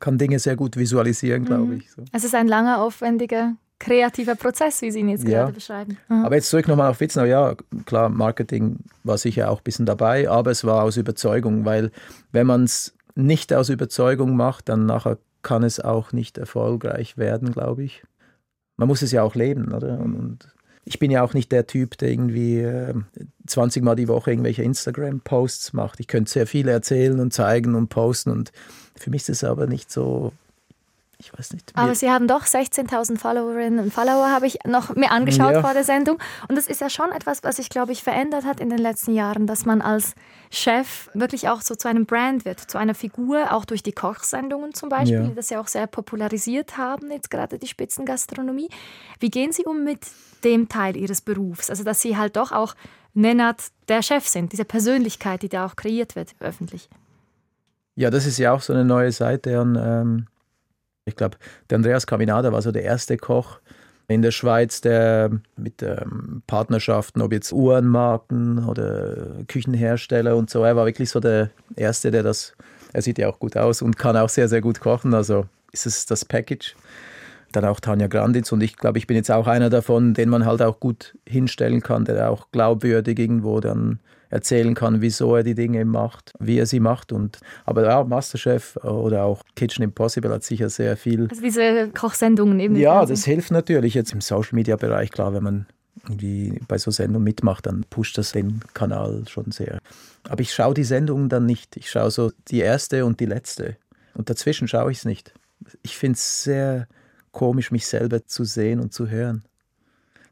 [0.00, 1.78] kann Dinge sehr gut visualisieren, glaube mhm.
[1.78, 1.90] ich.
[1.92, 2.04] So.
[2.12, 5.42] Es ist ein langer, aufwendiger kreativer Prozess, wie Sie ihn jetzt ja.
[5.42, 5.98] gerade beschreiben.
[6.08, 6.24] Mhm.
[6.24, 7.24] Aber jetzt zurück nochmal auf Witznau.
[7.24, 7.54] Ja,
[7.86, 11.90] klar, Marketing war sicher auch ein bisschen dabei, aber es war aus Überzeugung, weil
[12.32, 17.52] wenn man es nicht aus Überzeugung macht, dann nachher kann es auch nicht erfolgreich werden,
[17.52, 18.02] glaube ich.
[18.76, 20.00] Man muss es ja auch leben, oder?
[20.00, 20.48] Und, und
[20.84, 22.94] ich bin ja auch nicht der Typ, der irgendwie äh,
[23.46, 26.00] 20 Mal die Woche irgendwelche Instagram-Posts macht.
[26.00, 28.50] Ich könnte sehr viel erzählen und zeigen und posten und
[28.96, 30.32] für mich ist es aber nicht so
[31.18, 31.72] ich weiß nicht.
[31.74, 35.60] Aber Sie haben doch 16.000 Followerinnen und Follower, habe ich noch mir angeschaut ja.
[35.62, 36.18] vor der Sendung.
[36.48, 39.14] Und das ist ja schon etwas, was sich, glaube ich, verändert hat in den letzten
[39.14, 40.14] Jahren, dass man als
[40.54, 44.74] Chef wirklich auch so zu einem Brand wird, zu einer Figur, auch durch die Kochsendungen
[44.74, 45.26] zum Beispiel, ja.
[45.26, 48.68] die das ja auch sehr popularisiert haben, jetzt gerade die Spitzengastronomie.
[49.20, 50.00] Wie gehen Sie um mit
[50.44, 51.70] dem Teil Ihres Berufs?
[51.70, 52.74] Also, dass Sie halt doch auch
[53.12, 56.88] Nennert der Chef sind, diese Persönlichkeit, die da auch kreiert wird öffentlich.
[57.94, 59.78] Ja, das ist ja auch so eine neue Seite an.
[59.80, 60.26] Ähm
[61.04, 61.36] ich glaube,
[61.68, 63.60] der Andreas Caminada war so der erste Koch
[64.08, 70.76] in der Schweiz, der mit ähm, Partnerschaften, ob jetzt Uhrenmarken oder Küchenhersteller und so, er
[70.76, 72.54] war wirklich so der Erste, der das,
[72.92, 75.86] er sieht ja auch gut aus und kann auch sehr, sehr gut kochen, also ist
[75.86, 76.74] es das Package.
[77.52, 80.44] Dann auch Tanja Granditz und ich glaube, ich bin jetzt auch einer davon, den man
[80.44, 84.00] halt auch gut hinstellen kann, der auch glaubwürdig irgendwo dann
[84.34, 87.12] erzählen kann, wieso er die Dinge macht, wie er sie macht.
[87.12, 91.28] Und, aber ja, Masterchef oder auch Kitchen Impossible hat sicher sehr viel.
[91.30, 92.76] Also diese Kochsendungen eben.
[92.76, 95.66] Ja, das hilft natürlich jetzt im Social Media Bereich, klar, wenn man
[96.02, 99.78] irgendwie bei so Sendungen mitmacht, dann pusht das den Kanal schon sehr.
[100.28, 101.76] Aber ich schaue die Sendungen dann nicht.
[101.76, 103.76] Ich schaue so die erste und die letzte.
[104.14, 105.32] Und dazwischen schaue ich es nicht.
[105.82, 106.88] Ich finde es sehr
[107.30, 109.44] komisch, mich selber zu sehen und zu hören.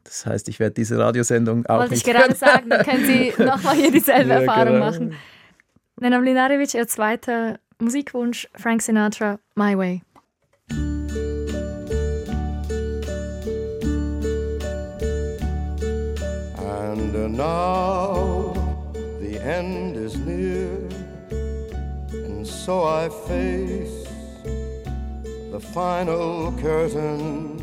[0.03, 3.33] Das heißt, ich werde diese Radiosendung auch Wollte nicht ich gerade sagen, dann können Sie
[3.43, 4.85] nochmal hier dieselbe ja, Erfahrung genau.
[4.85, 5.15] machen.
[5.99, 10.01] Nena Mlinarevic, Ihr zweiter Musikwunsch, Frank Sinatra, My Way.
[16.93, 18.53] And now
[19.19, 20.67] the end is near
[22.11, 24.07] And so I face
[25.51, 27.62] the final curtain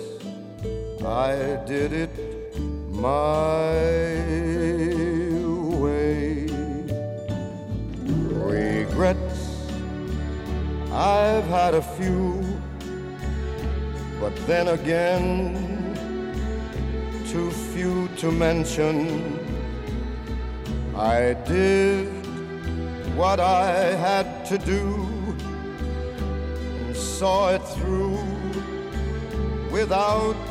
[1.05, 2.59] I did it
[2.91, 3.73] my
[5.81, 6.45] way.
[8.05, 9.65] Regrets,
[10.91, 12.43] I've had a few,
[14.19, 15.95] but then again,
[17.27, 19.39] too few to mention.
[20.95, 22.05] I did
[23.15, 25.07] what I had to do
[26.85, 28.19] and saw it through
[29.71, 30.50] without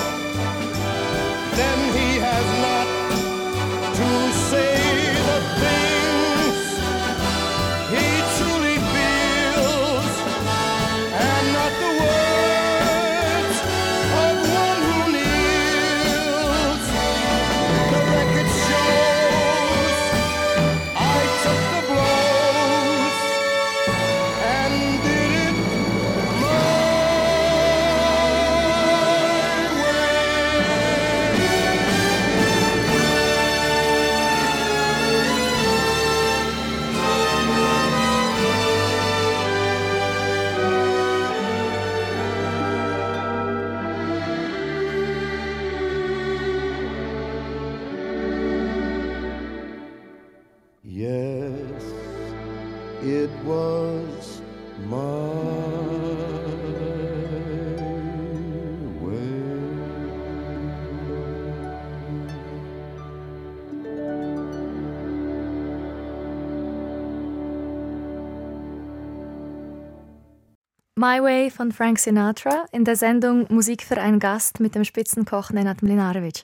[71.01, 75.49] My Way von Frank Sinatra in der Sendung Musik für einen Gast mit dem Spitzenkoch
[75.49, 76.43] Nenad Mlinarevic.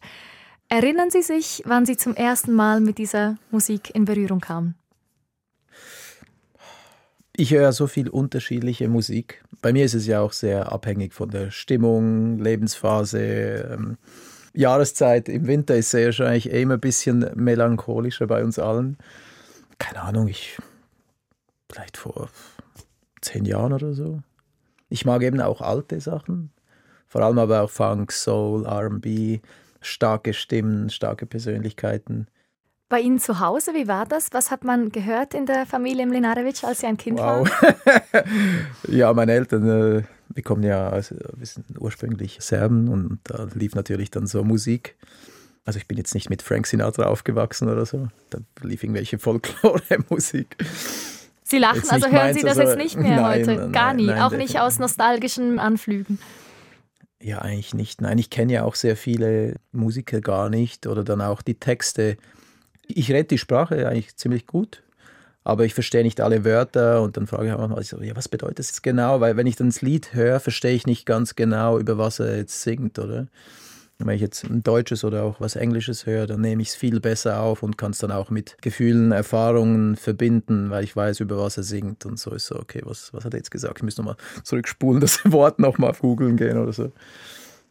[0.68, 4.74] Erinnern Sie sich, wann Sie zum ersten Mal mit dieser Musik in Berührung kamen?
[7.36, 9.44] Ich höre so viel unterschiedliche Musik.
[9.62, 13.98] Bei mir ist es ja auch sehr abhängig von der Stimmung, Lebensphase, ähm,
[14.56, 15.30] Jahreszeit.
[15.30, 18.98] Im Winter ist es sehr wahrscheinlich eh immer ein bisschen melancholischer bei uns allen.
[19.78, 20.58] Keine Ahnung, ich
[21.72, 22.32] vielleicht vor
[23.22, 24.24] zehn Jahren oder so.
[24.90, 26.52] Ich mag eben auch alte Sachen,
[27.08, 29.40] vor allem aber auch Funk, Soul, R&B,
[29.82, 32.28] starke Stimmen, starke Persönlichkeiten.
[32.90, 34.30] Bei Ihnen zu Hause, wie war das?
[34.32, 37.50] Was hat man gehört in der Familie Mlinarevic, als Sie ein Kind Wow.
[37.50, 37.76] waren?
[38.88, 43.76] ja, meine Eltern, äh, wir kommen ja, also, wir sind ursprünglich Serben und da lief
[43.76, 44.96] natürlich dann so Musik.
[45.66, 48.08] Also ich bin jetzt nicht mit Frank Sinatra aufgewachsen oder so.
[48.30, 50.56] Da lief irgendwelche Folklore-Musik.
[51.50, 53.56] Sie lachen, Jetzt also hören Sie das also- jetzt nicht mehr Nein, heute?
[53.56, 56.20] nein, Gar nie, nein, auch nicht aus nostalgischen Anflügen.
[57.22, 58.02] Ja, eigentlich nicht.
[58.02, 62.18] Nein, ich kenne ja auch sehr viele Musiker gar nicht oder dann auch die Texte.
[62.86, 64.84] Ich rede die Sprache eigentlich ziemlich gut,
[65.46, 68.28] aber ich verstehe nicht alle Wörter und dann frage ich auch manchmal, so, ja, was
[68.28, 69.22] bedeutet das jetzt genau?
[69.22, 72.36] Weil wenn ich dann das Lied höre, verstehe ich nicht ganz genau, über was er
[72.38, 73.28] jetzt singt, oder?
[74.00, 77.00] Wenn ich jetzt ein Deutsches oder auch was Englisches höre, dann nehme ich es viel
[77.00, 81.38] besser auf und kann es dann auch mit Gefühlen, Erfahrungen verbinden, weil ich weiß, über
[81.40, 83.80] was er singt und so ist so, okay, was, was hat er jetzt gesagt?
[83.80, 86.92] Ich muss nochmal zurückspulen, das Wort nochmal auf googeln gehen oder so.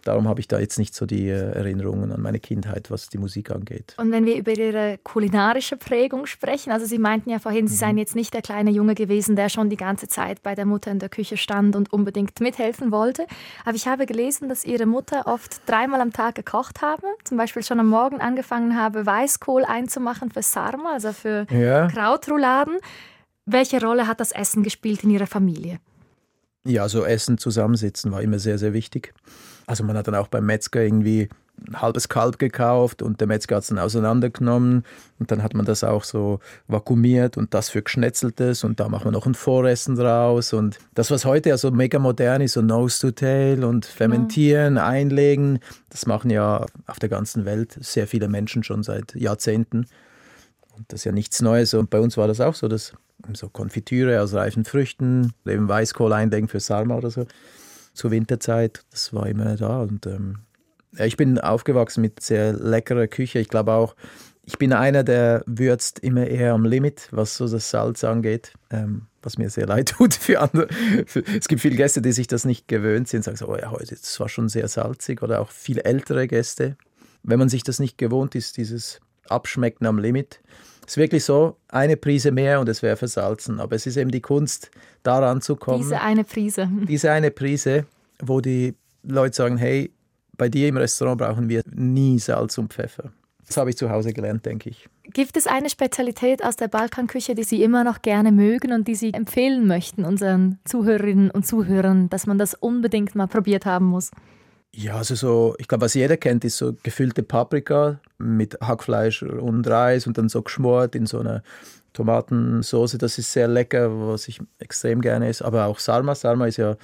[0.06, 3.18] Darum habe ich da jetzt nicht so die äh, Erinnerungen an meine Kindheit, was die
[3.18, 3.94] Musik angeht.
[3.98, 7.78] Und wenn wir über Ihre kulinarische Prägung sprechen, also Sie meinten ja vorhin, Sie Mhm.
[7.78, 10.90] seien jetzt nicht der kleine Junge gewesen, der schon die ganze Zeit bei der Mutter
[10.92, 13.26] in der Küche stand und unbedingt mithelfen wollte.
[13.64, 17.64] Aber ich habe gelesen, dass Ihre Mutter oft dreimal am Tag gekocht habe, zum Beispiel
[17.64, 21.88] schon am Morgen angefangen habe, Weißkohl einzumachen für Sarma, also für Ja.
[21.88, 22.76] Krautrouladen.
[23.44, 25.78] Welche Rolle hat das Essen gespielt in Ihrer Familie?
[26.64, 29.14] Ja, so Essen zusammensitzen war immer sehr, sehr wichtig.
[29.66, 31.28] Also man hat dann auch beim Metzger irgendwie
[31.68, 34.84] ein halbes Kalb gekauft und der Metzger hat es dann auseinandergenommen.
[35.18, 39.04] Und dann hat man das auch so vakuumiert und das für Geschnetzeltes und da macht
[39.04, 40.52] man noch ein Voressen draus.
[40.52, 44.78] Und das, was heute ja so mega modern ist, so Nose to Tail und fermentieren,
[44.78, 45.58] einlegen,
[45.90, 49.86] das machen ja auf der ganzen Welt sehr viele Menschen schon seit Jahrzehnten.
[50.76, 51.72] Und das ist ja nichts Neues.
[51.74, 52.92] Und bei uns war das auch so, dass
[53.32, 57.26] so Konfitüre aus reifen Früchten, eben Weißkohl einlegen für Sarma oder so
[57.96, 58.84] zur Winterzeit.
[58.90, 59.80] Das war immer da.
[59.82, 60.38] Und ähm,
[60.98, 63.38] ich bin aufgewachsen mit sehr leckerer Küche.
[63.38, 63.96] Ich glaube auch,
[64.44, 68.52] ich bin einer, der würzt immer eher am Limit, was so das Salz angeht.
[68.70, 70.68] Ähm, was mir sehr leid tut für andere.
[71.36, 73.96] Es gibt viele Gäste, die sich das nicht gewöhnt sind, sagen so, oh ja, heute,
[73.96, 75.22] das war schon sehr salzig.
[75.22, 76.76] Oder auch viele ältere Gäste.
[77.24, 80.40] Wenn man sich das nicht gewohnt ist, dieses abschmecken am Limit.
[80.86, 83.58] Es ist wirklich so, eine Prise mehr und es wäre versalzen.
[83.58, 84.70] Aber es ist eben die Kunst,
[85.02, 85.78] daran zu kommen.
[85.78, 86.70] Diese eine Prise.
[86.88, 87.86] Diese eine Prise,
[88.22, 89.92] wo die Leute sagen, hey,
[90.36, 93.12] bei dir im Restaurant brauchen wir nie Salz und Pfeffer.
[93.46, 94.88] Das habe ich zu Hause gelernt, denke ich.
[95.04, 98.96] Gibt es eine Spezialität aus der Balkanküche, die Sie immer noch gerne mögen und die
[98.96, 104.10] Sie empfehlen möchten unseren Zuhörerinnen und Zuhörern, dass man das unbedingt mal probiert haben muss?
[104.78, 109.66] Ja, also so, ich glaube, was jeder kennt, ist so gefüllte Paprika mit Hackfleisch und
[109.66, 111.42] Reis und dann so geschmort in so einer
[111.94, 112.98] Tomatensauce.
[112.98, 115.46] Das ist sehr lecker, was ich extrem gerne esse.
[115.46, 116.14] Aber auch Sarma.
[116.14, 116.76] Sarma ist ja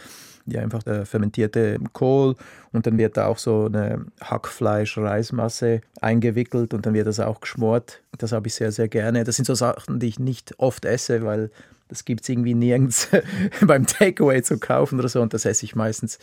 [0.46, 2.34] ja, einfach der fermentierte Kohl
[2.72, 8.02] und dann wird da auch so eine Hackfleisch-Reismasse eingewickelt und dann wird das auch geschmort.
[8.18, 9.22] Das habe ich sehr, sehr gerne.
[9.22, 11.50] Das sind so Sachen, die ich nicht oft esse, weil
[11.88, 13.08] das gibt es irgendwie nirgends
[13.60, 16.18] beim Takeaway zu kaufen oder so und das esse ich meistens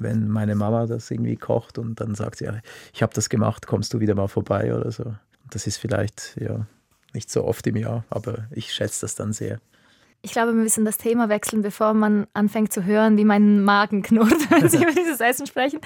[0.00, 2.54] wenn meine Mama das irgendwie kocht und dann sagt sie, ja,
[2.92, 5.14] ich habe das gemacht, kommst du wieder mal vorbei oder so.
[5.50, 6.66] Das ist vielleicht ja
[7.12, 9.58] nicht so oft im Jahr, aber ich schätze das dann sehr.
[10.22, 14.02] Ich glaube, wir müssen das Thema wechseln, bevor man anfängt zu hören, wie mein Magen
[14.02, 15.80] knurrt, wenn Sie über dieses Essen sprechen.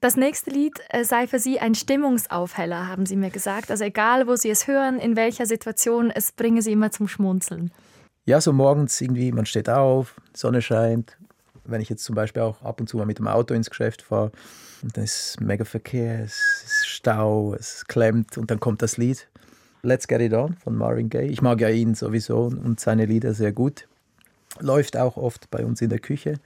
[0.00, 3.70] Das nächste Lied äh, sei für Sie ein Stimmungsaufheller, haben Sie mir gesagt.
[3.70, 7.70] Also egal, wo Sie es hören, in welcher Situation, es bringe Sie immer zum Schmunzeln.
[8.24, 11.16] Ja, so morgens irgendwie, man steht auf, Sonne scheint.
[11.68, 14.02] Wenn ich jetzt zum Beispiel auch ab und zu mal mit dem Auto ins Geschäft
[14.02, 14.30] fahre,
[14.82, 19.28] dann ist mega Verkehr, es ist Stau, es klemmt und dann kommt das Lied.
[19.82, 21.28] Let's Get It On von Marvin Gaye.
[21.28, 23.86] Ich mag ja ihn sowieso und seine Lieder sehr gut.
[24.58, 26.40] Läuft auch oft bei uns in der Küche.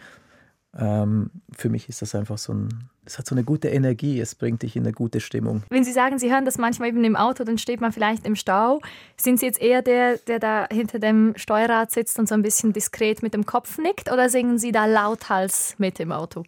[0.78, 2.68] Ähm, für mich ist das einfach so ein,
[3.04, 5.64] es hat so eine gute Energie, es bringt dich in eine gute Stimmung.
[5.68, 8.37] Wenn Sie sagen, Sie hören das manchmal eben im Auto, dann steht man vielleicht im
[8.37, 8.80] Stau.
[9.16, 12.72] Sind Sie jetzt eher der, der da hinter dem Steuerrad sitzt und so ein bisschen
[12.72, 16.44] diskret mit dem Kopf nickt oder singen Sie da lauthals mit im Auto?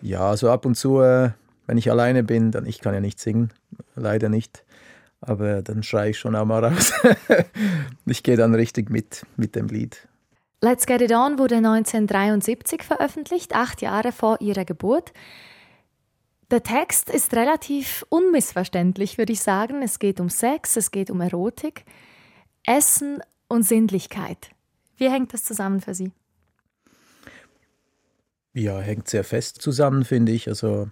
[0.00, 1.30] Ja, so ab und zu, äh,
[1.66, 3.52] wenn ich alleine bin, dann ich kann ja nicht singen,
[3.94, 4.64] leider nicht.
[5.20, 6.92] Aber dann schreie ich schon auch mal raus.
[8.06, 10.08] ich gehe dann richtig mit mit dem Lied.
[10.64, 15.12] Let's Get It On wurde 1973 veröffentlicht, acht Jahre vor ihrer Geburt.
[16.52, 19.82] Der Text ist relativ unmissverständlich, würde ich sagen.
[19.82, 21.84] Es geht um Sex, es geht um Erotik,
[22.64, 24.50] Essen und Sinnlichkeit.
[24.98, 26.12] Wie hängt das zusammen für Sie?
[28.54, 30.46] Ja, hängt sehr fest zusammen, finde ich.
[30.46, 30.88] Also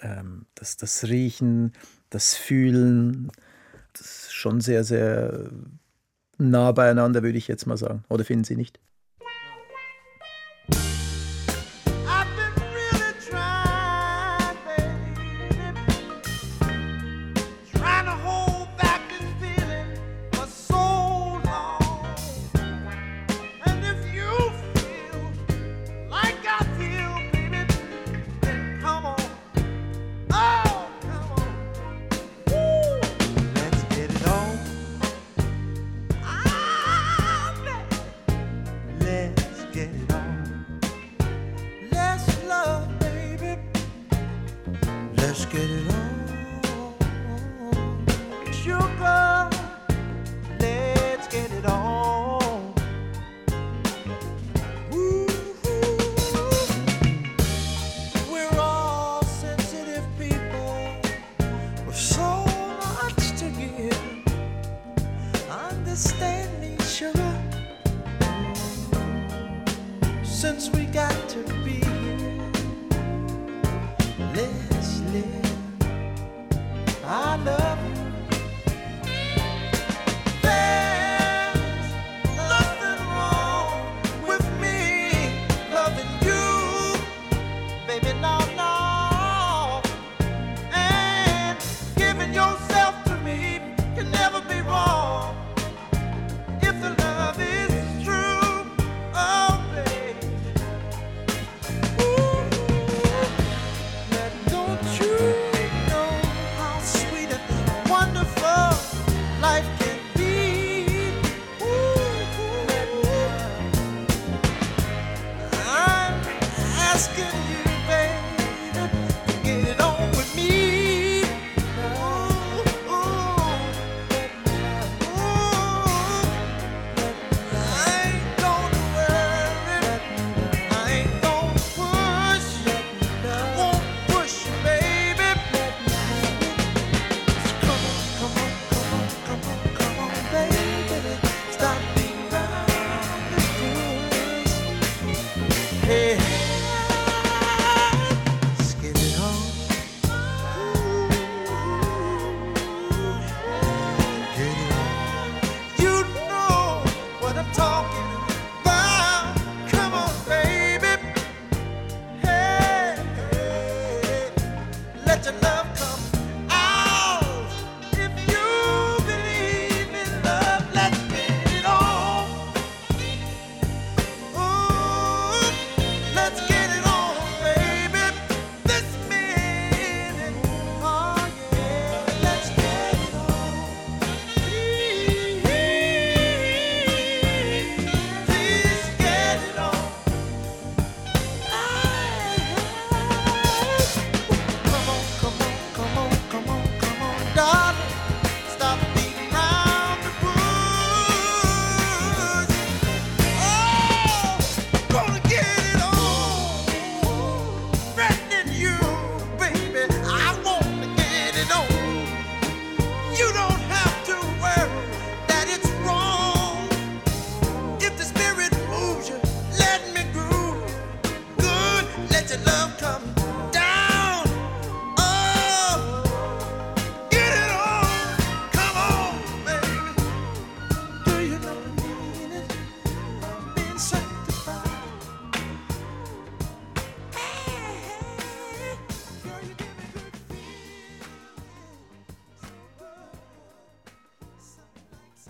[0.00, 1.74] ähm, das, das Riechen,
[2.08, 3.30] das Fühlen,
[3.92, 5.50] das ist schon sehr, sehr
[6.38, 8.04] nah beieinander, würde ich jetzt mal sagen.
[8.08, 8.80] Oder finden Sie nicht?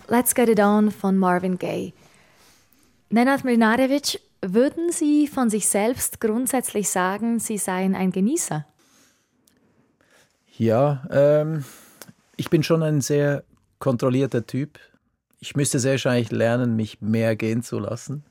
[0.07, 1.93] Let's Get It On von Marvin Gaye.
[3.09, 8.65] Nenad Mlinarevic, würden Sie von sich selbst grundsätzlich sagen, Sie seien ein Genießer?
[10.57, 11.63] Ja, ähm,
[12.35, 13.43] ich bin schon ein sehr
[13.79, 14.79] kontrollierter Typ.
[15.39, 18.23] Ich müsste sehr wahrscheinlich lernen, mich mehr gehen zu lassen.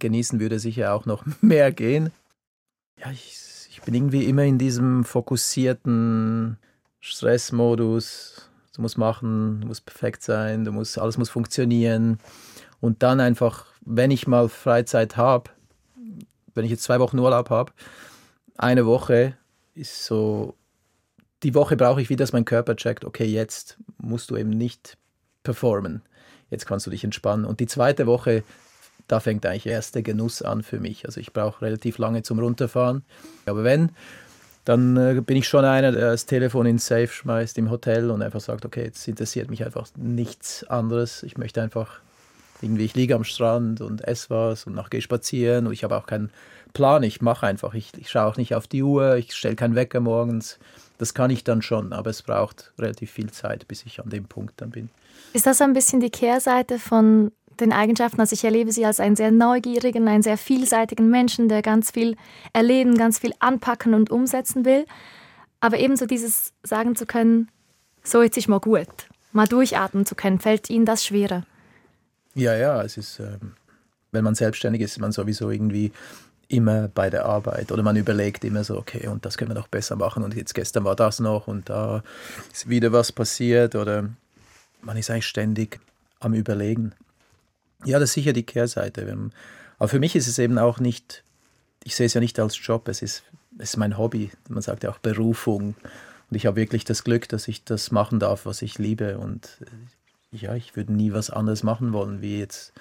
[0.00, 2.10] Genießen würde sicher auch noch mehr gehen.
[2.98, 6.58] Ja, ich, ich bin irgendwie immer in diesem fokussierten
[7.00, 8.50] Stressmodus.
[8.74, 12.18] Du musst machen, du musst perfekt sein, du musst, alles muss funktionieren.
[12.80, 15.50] Und dann einfach, wenn ich mal Freizeit habe,
[16.54, 17.72] wenn ich jetzt zwei Wochen Urlaub habe,
[18.56, 19.36] eine Woche
[19.74, 20.54] ist so,
[21.42, 24.96] die Woche brauche ich wieder, dass mein Körper checkt, okay, jetzt musst du eben nicht
[25.42, 26.02] performen.
[26.50, 27.44] Jetzt kannst du dich entspannen.
[27.44, 28.42] Und die zweite Woche,
[29.08, 31.04] da fängt eigentlich erst der Genuss an für mich.
[31.04, 33.04] Also ich brauche relativ lange zum Runterfahren.
[33.46, 33.90] Aber wenn,
[34.64, 38.22] dann äh, bin ich schon einer, der das Telefon ins Safe schmeißt im Hotel und
[38.22, 41.22] einfach sagt, okay, jetzt interessiert mich einfach nichts anderes.
[41.22, 42.00] Ich möchte einfach
[42.62, 45.96] irgendwie, ich liege am Strand und esse was und nachher gehe spazieren und ich habe
[45.96, 46.30] auch keinen
[46.72, 47.02] Plan.
[47.02, 47.74] Ich mache einfach.
[47.74, 50.58] Ich, ich schaue auch nicht auf die Uhr, ich stelle keinen Wecker morgens.
[50.96, 54.24] Das kann ich dann schon, aber es braucht relativ viel Zeit, bis ich an dem
[54.24, 54.88] Punkt dann bin.
[55.32, 58.20] Ist das ein bisschen die Kehrseite von den Eigenschaften?
[58.20, 62.16] Also ich erlebe Sie als einen sehr neugierigen, einen sehr vielseitigen Menschen, der ganz viel
[62.52, 64.86] erleben, ganz viel anpacken und umsetzen will.
[65.60, 67.48] Aber ebenso dieses sagen zu können,
[68.02, 68.88] so jetzt ist mal gut,
[69.32, 71.44] mal durchatmen zu können, fällt Ihnen das schwerer?
[72.34, 73.52] Ja, ja, es ist, ähm,
[74.12, 75.92] wenn man selbstständig ist, ist man sowieso irgendwie
[76.48, 79.68] immer bei der Arbeit oder man überlegt immer so, okay, und das können wir noch
[79.68, 82.02] besser machen und jetzt gestern war das noch und da
[82.52, 84.10] ist wieder was passiert oder
[84.82, 85.80] man ist eigentlich ständig
[86.20, 86.92] am Überlegen.
[87.84, 89.06] Ja, das ist sicher die Kehrseite.
[89.78, 91.24] Aber für mich ist es eben auch nicht,
[91.82, 93.24] ich sehe es ja nicht als Job, es ist,
[93.58, 94.30] es ist mein Hobby.
[94.48, 95.74] Man sagt ja auch Berufung.
[96.30, 99.18] Und ich habe wirklich das Glück, dass ich das machen darf, was ich liebe.
[99.18, 102.72] Und äh, ja, ich würde nie was anderes machen wollen, wie jetzt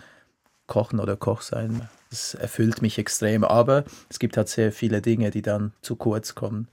[0.67, 1.89] kochen oder Koch sein.
[2.09, 3.43] Das erfüllt mich extrem.
[3.43, 6.67] Aber es gibt halt sehr viele Dinge, die dann zu kurz kommen.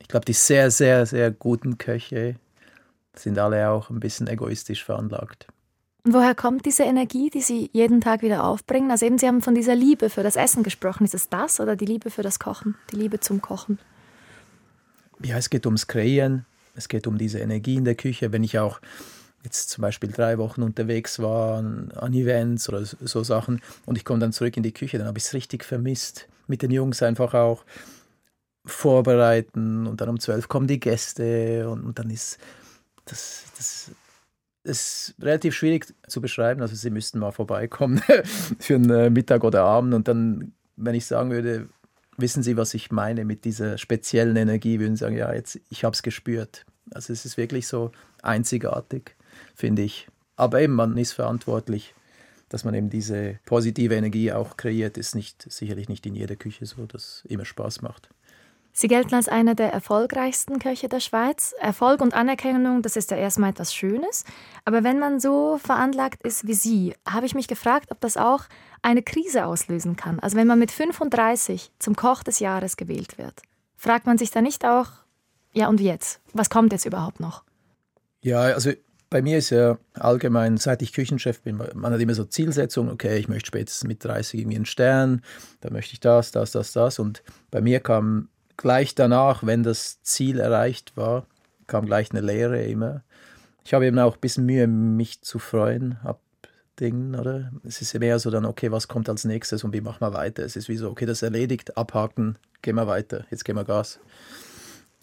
[0.00, 2.36] Ich glaube, die sehr, sehr, sehr guten Köche,
[3.14, 5.48] sind alle auch ein bisschen egoistisch veranlagt.
[6.04, 8.90] Woher kommt diese Energie, die Sie jeden Tag wieder aufbringen?
[8.90, 11.04] Also eben, Sie haben von dieser Liebe für das Essen gesprochen.
[11.04, 13.78] Ist es das oder die Liebe für das Kochen, die Liebe zum Kochen?
[15.22, 18.32] Ja, es geht ums Kreieren, es geht um diese Energie in der Küche.
[18.32, 18.80] Wenn ich auch
[19.42, 24.04] jetzt zum Beispiel drei Wochen unterwegs war an, an Events oder so Sachen und ich
[24.04, 26.28] komme dann zurück in die Küche, dann habe ich es richtig vermisst.
[26.46, 27.64] Mit den Jungs einfach auch
[28.64, 32.38] vorbereiten und dann um zwölf kommen die Gäste und, und dann ist
[33.04, 33.90] das, das
[34.64, 36.62] ist relativ schwierig zu beschreiben.
[36.62, 38.02] Also Sie müssten mal vorbeikommen
[38.58, 41.68] für einen äh, Mittag oder Abend und dann, wenn ich sagen würde,
[42.16, 45.84] wissen Sie, was ich meine mit dieser speziellen Energie, würden Sie sagen, ja, jetzt, ich
[45.84, 46.66] habe es gespürt.
[46.90, 47.92] Also es ist wirklich so
[48.22, 49.16] einzigartig,
[49.54, 50.08] finde ich.
[50.36, 51.94] Aber eben, man ist verantwortlich,
[52.48, 56.66] dass man eben diese positive Energie auch kreiert, ist nicht, sicherlich nicht in jeder Küche
[56.66, 58.08] so, dass immer Spaß macht.
[58.72, 61.54] Sie gelten als einer der erfolgreichsten Köche der Schweiz.
[61.58, 64.24] Erfolg und Anerkennung, das ist ja erstmal etwas Schönes.
[64.64, 68.44] Aber wenn man so veranlagt ist wie Sie, habe ich mich gefragt, ob das auch
[68.82, 70.20] eine Krise auslösen kann.
[70.20, 73.42] Also wenn man mit 35 zum Koch des Jahres gewählt wird,
[73.76, 74.88] fragt man sich da nicht auch,
[75.52, 76.20] ja und jetzt?
[76.32, 77.42] Was kommt jetzt überhaupt noch?
[78.20, 78.72] Ja, also
[79.10, 83.18] bei mir ist ja allgemein, seit ich Küchenchef bin, man hat immer so Zielsetzungen, okay,
[83.18, 85.22] ich möchte spätestens mit 30 irgendwie einen Stern,
[85.60, 86.98] da möchte ich das, das, das, das.
[86.98, 88.28] Und bei mir kam
[88.58, 91.26] gleich danach, wenn das Ziel erreicht war,
[91.66, 93.02] kam gleich eine Lehre immer.
[93.64, 96.20] Ich habe eben auch ein bisschen Mühe, mich zu freuen ab
[96.80, 97.50] Dingen, oder?
[97.64, 100.44] Es ist mehr so dann, okay, was kommt als nächstes und wie machen wir weiter?
[100.44, 103.98] Es ist wie so, okay, das erledigt, abhaken, gehen wir weiter, jetzt gehen wir Gas.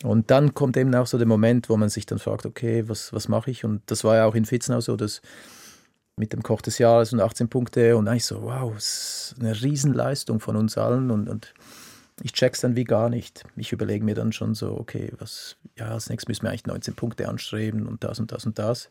[0.04, 3.14] Und dann kommt eben auch so der Moment, wo man sich dann fragt, okay, was,
[3.14, 3.66] was mache ich?
[3.66, 5.22] Und das war ja auch in Fitzenau so, dass
[6.18, 9.62] mit dem Koch des Jahres und 18 Punkte und eigentlich so, wow, das ist eine
[9.62, 11.54] Riesenleistung von uns allen und, und
[12.22, 13.44] ich check's dann wie gar nicht.
[13.56, 16.96] Ich überlege mir dann schon so, okay, was, ja, als nächstes müssen wir eigentlich 19
[16.96, 18.90] Punkte anstreben und das und das und das.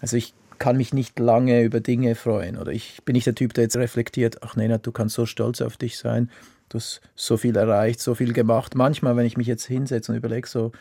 [0.00, 3.54] Also ich kann mich nicht lange über Dinge freuen oder ich bin nicht der Typ,
[3.54, 6.30] der jetzt reflektiert, ach Nena, du kannst so stolz auf dich sein,
[6.68, 8.74] du hast so viel erreicht, so viel gemacht.
[8.74, 10.72] Manchmal, wenn ich mich jetzt hinsetze und überlege so,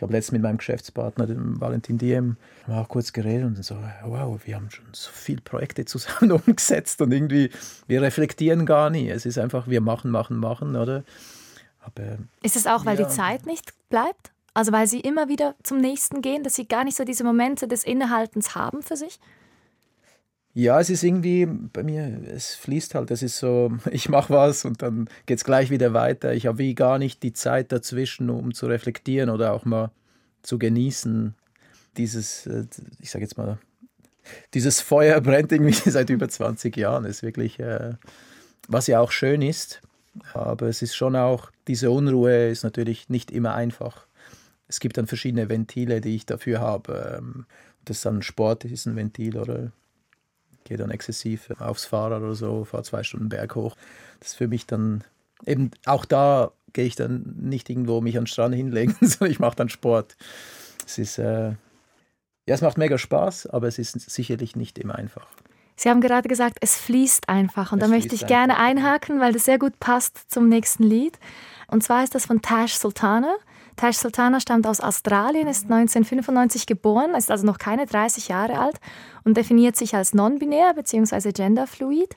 [0.00, 4.40] ich habe letztens mit meinem Geschäftspartner, dem Valentin Diem, auch kurz geredet und so, wow,
[4.42, 7.50] wir haben schon so viele Projekte zusammen umgesetzt und irgendwie,
[7.86, 9.10] wir reflektieren gar nie.
[9.10, 11.04] Es ist einfach, wir machen, machen, machen, oder?
[11.82, 13.06] Aber, ist es auch, weil ja.
[13.06, 14.32] die Zeit nicht bleibt?
[14.54, 17.68] Also weil sie immer wieder zum nächsten gehen, dass sie gar nicht so diese Momente
[17.68, 19.20] des Innehaltens haben für sich?
[20.52, 23.10] Ja, es ist irgendwie bei mir, es fließt halt.
[23.10, 26.34] Es ist so, ich mache was und dann geht es gleich wieder weiter.
[26.34, 29.90] Ich habe wie gar nicht die Zeit dazwischen, um zu reflektieren oder auch mal
[30.42, 31.34] zu genießen.
[31.96, 32.64] Dieses, äh,
[33.00, 33.58] ich sage jetzt mal,
[34.54, 37.04] dieses Feuer brennt irgendwie seit über 20 Jahren.
[37.04, 37.94] ist wirklich, äh,
[38.68, 39.80] was ja auch schön ist.
[40.32, 44.06] Aber es ist schon auch, diese Unruhe ist natürlich nicht immer einfach.
[44.66, 47.18] Es gibt dann verschiedene Ventile, die ich dafür habe.
[47.18, 47.46] Ähm,
[47.84, 49.72] das ist dann Sport, ist ein Ventil oder
[50.64, 53.76] gehe dann exzessiv aufs Fahrrad oder so, fahre zwei Stunden Berg hoch.
[54.20, 55.04] Das ist für mich dann
[55.46, 59.40] eben auch da gehe ich dann nicht irgendwo mich an den Strand hinlegen, sondern ich
[59.40, 60.16] mache dann Sport.
[60.86, 61.52] Es ist äh,
[62.50, 65.28] ja, es macht mega Spaß, aber es ist sicherlich nicht immer einfach.
[65.76, 67.72] Sie haben gerade gesagt, es fließt einfach.
[67.72, 71.18] Und es da möchte ich gerne einhaken, weil das sehr gut passt zum nächsten Lied.
[71.68, 73.36] Und zwar ist das von Tash Sultana.
[73.76, 78.80] Tash Sultana stammt aus Australien, ist 1995 geboren, ist also noch keine 30 Jahre alt
[79.24, 81.32] und definiert sich als non-binär bzw.
[81.32, 82.16] genderfluid.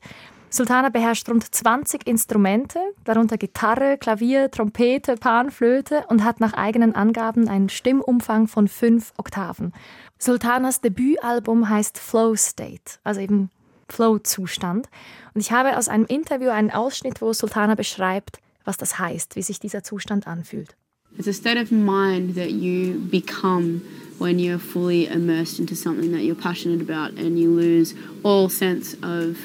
[0.50, 7.50] Sultana beherrscht rund 20 Instrumente, darunter Gitarre, Klavier, Trompete, Panflöte und hat nach eigenen Angaben
[7.50, 9.74] einen Stimmumfang von fünf Oktaven.
[10.20, 13.50] Sultanas Debütalbum heißt Flow State, also eben
[13.90, 14.90] Flow-Zustand.
[15.34, 19.42] Und ich habe aus einem Interview einen Ausschnitt, wo Sultana beschreibt, was das heißt, wie
[19.42, 20.76] sich dieser Zustand anfühlt.
[21.18, 23.88] It's a state of mind that you become
[24.18, 27.94] when you're fully immersed into something that you're passionate about and you lose
[28.24, 29.38] all sense of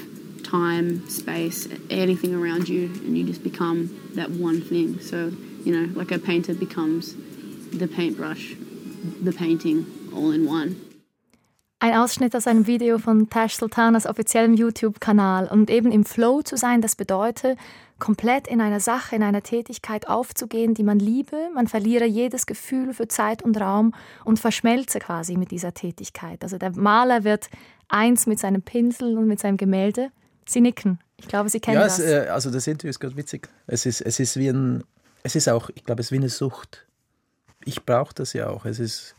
[0.45, 5.01] time, space, anything around you, and you just become that one thing.
[5.01, 5.33] So,
[5.65, 7.15] you know, like a painter becomes
[7.71, 8.55] the paintbrush,
[9.23, 10.88] the painting, all in one.
[11.81, 15.47] Ein Ausschnitt aus einem Video von Tash Sultanas offiziellem YouTube-Kanal.
[15.47, 17.57] Und eben im Flow zu sein, das bedeutet,
[18.01, 21.37] komplett in einer Sache, in einer Tätigkeit aufzugehen, die man liebe.
[21.55, 26.43] Man verliere jedes Gefühl für Zeit und Raum und verschmelze quasi mit dieser Tätigkeit.
[26.43, 27.49] Also der Maler wird
[27.89, 30.11] eins mit seinem Pinsel und mit seinem Gemälde.
[30.47, 30.99] Sie nicken.
[31.17, 31.99] Ich glaube, Sie kennen ja, das.
[31.99, 33.49] Ja, äh, also das Interview ist ganz witzig.
[33.69, 34.83] Es ist, es ist wie ein,
[35.23, 36.87] es ist auch, ich glaube, es ist wie eine Sucht.
[37.65, 38.65] Ich brauche das ja auch.
[38.65, 39.15] Es ist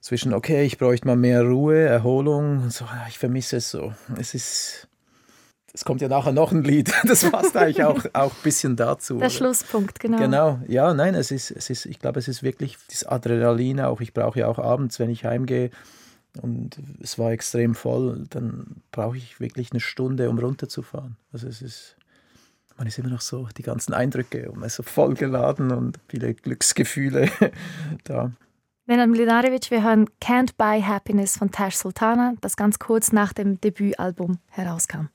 [0.00, 3.92] zwischen, okay, ich bräuchte mal mehr Ruhe, Erholung, so, ich vermisse es so.
[4.18, 4.88] Es ist,
[5.72, 9.14] es kommt ja nachher noch ein Lied, das passt eigentlich auch, auch ein bisschen dazu.
[9.14, 9.30] Der oder?
[9.30, 10.18] Schlusspunkt, genau.
[10.18, 14.00] Genau, ja, nein, es ist, es ist, ich glaube, es ist wirklich das Adrenalin auch.
[14.00, 15.70] Ich brauche ja auch abends, wenn ich heimgehe
[16.40, 21.16] und es war extrem voll, dann brauche ich wirklich eine Stunde, um runterzufahren.
[21.32, 21.96] Also es ist,
[22.76, 26.34] man ist immer noch so, die ganzen Eindrücke, man ist so voll geladen und viele
[26.34, 27.30] Glücksgefühle
[28.04, 28.32] da.
[28.90, 33.60] Nenad Mlinarevic, wir hören Can't Buy Happiness von Tash Sultana, das ganz kurz nach dem
[33.60, 35.10] Debütalbum herauskam.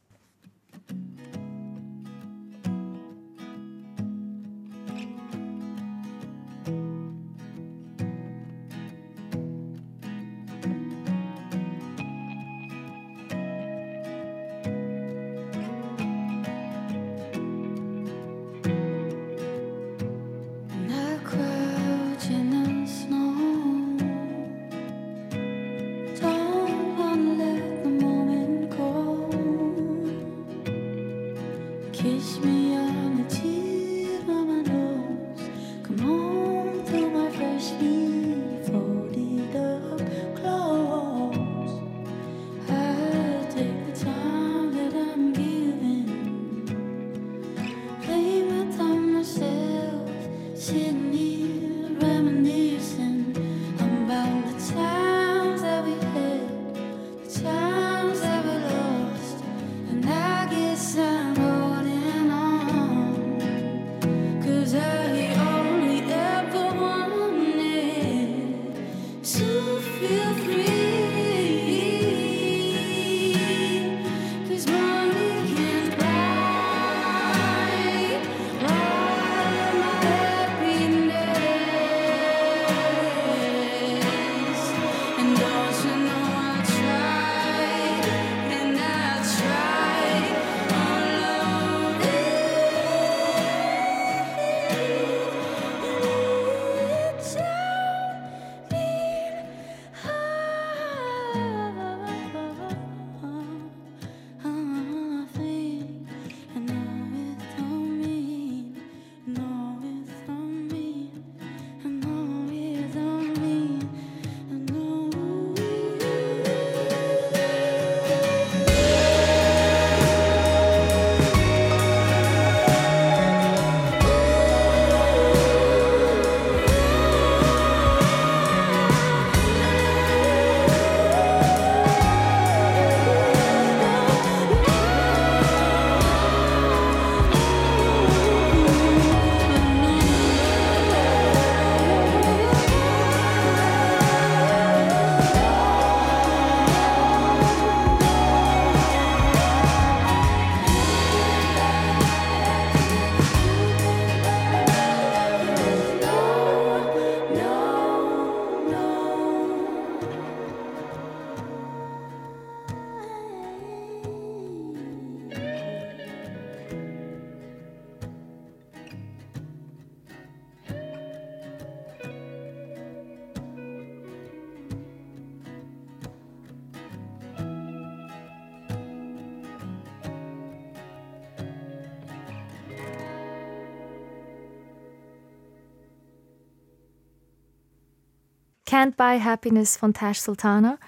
[188.73, 190.79] Can't Buy Happiness von Tash Sultana.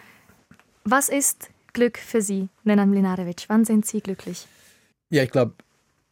[0.85, 3.45] Was ist Glück für Sie, Nenan Mlinarevic?
[3.47, 4.47] Wann sind Sie glücklich?
[5.11, 5.53] Ja, ich glaube,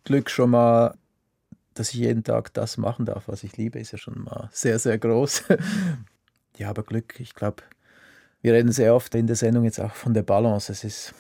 [0.04, 0.96] Glück schon mal,
[1.74, 4.78] dass ich jeden Tag das machen darf, was ich liebe, ist ja schon mal sehr,
[4.78, 5.46] sehr groß.
[6.58, 7.64] ja, aber Glück, ich glaube,
[8.44, 10.72] wir reden sehr oft in der Sendung jetzt auch von der Balance.
[10.72, 11.16] Es, ist,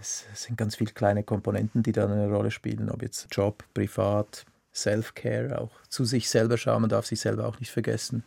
[0.00, 4.46] es sind ganz viele kleine Komponenten, die da eine Rolle spielen, ob jetzt Job, privat,
[4.72, 8.24] Self-Care, auch zu sich selber schauen, man darf sich selber auch nicht vergessen.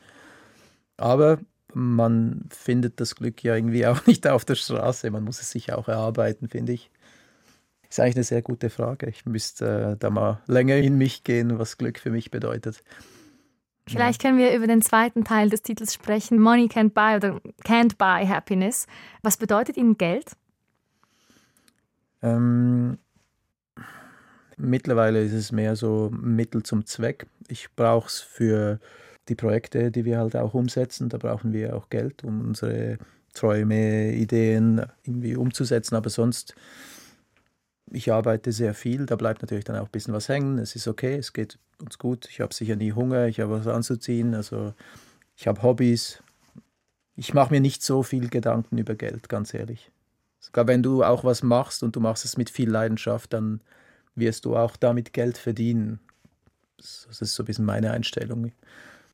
[0.98, 1.40] Aber
[1.74, 5.74] man findet das Glück ja irgendwie auch nicht auf der Straße, man muss es sich
[5.74, 6.90] auch erarbeiten, finde ich.
[7.90, 9.10] Ist eigentlich eine sehr gute Frage.
[9.10, 12.84] Ich müsste äh, da mal länger in mich gehen, was Glück für mich bedeutet.
[13.88, 16.40] Vielleicht können wir über den zweiten Teil des Titels sprechen.
[16.40, 18.88] Money can't buy oder can't buy happiness.
[19.24, 20.38] Was bedeutet Ihnen Geld?
[22.22, 22.98] Ähm,
[24.56, 27.28] mittlerweile ist es mehr so Mittel zum Zweck.
[27.48, 28.80] Ich brauche es für
[29.32, 31.08] die Projekte, die wir halt auch umsetzen.
[31.08, 32.98] Da brauchen wir auch Geld, um unsere
[33.34, 35.96] Träume, Ideen irgendwie umzusetzen.
[35.96, 36.54] Aber sonst
[37.94, 40.58] ich arbeite sehr viel, da bleibt natürlich dann auch ein bisschen was hängen.
[40.58, 42.28] Es ist okay, es geht uns gut.
[42.30, 44.74] Ich habe sicher nie Hunger, ich habe was anzuziehen, also
[45.36, 46.22] ich habe Hobbys.
[47.16, 49.92] Ich mache mir nicht so viel Gedanken über Geld, ganz ehrlich.
[50.40, 53.62] Sogar wenn du auch was machst und du machst es mit viel Leidenschaft, dann
[54.16, 56.00] wirst du auch damit Geld verdienen.
[56.78, 58.52] Das ist so ein bisschen meine Einstellung.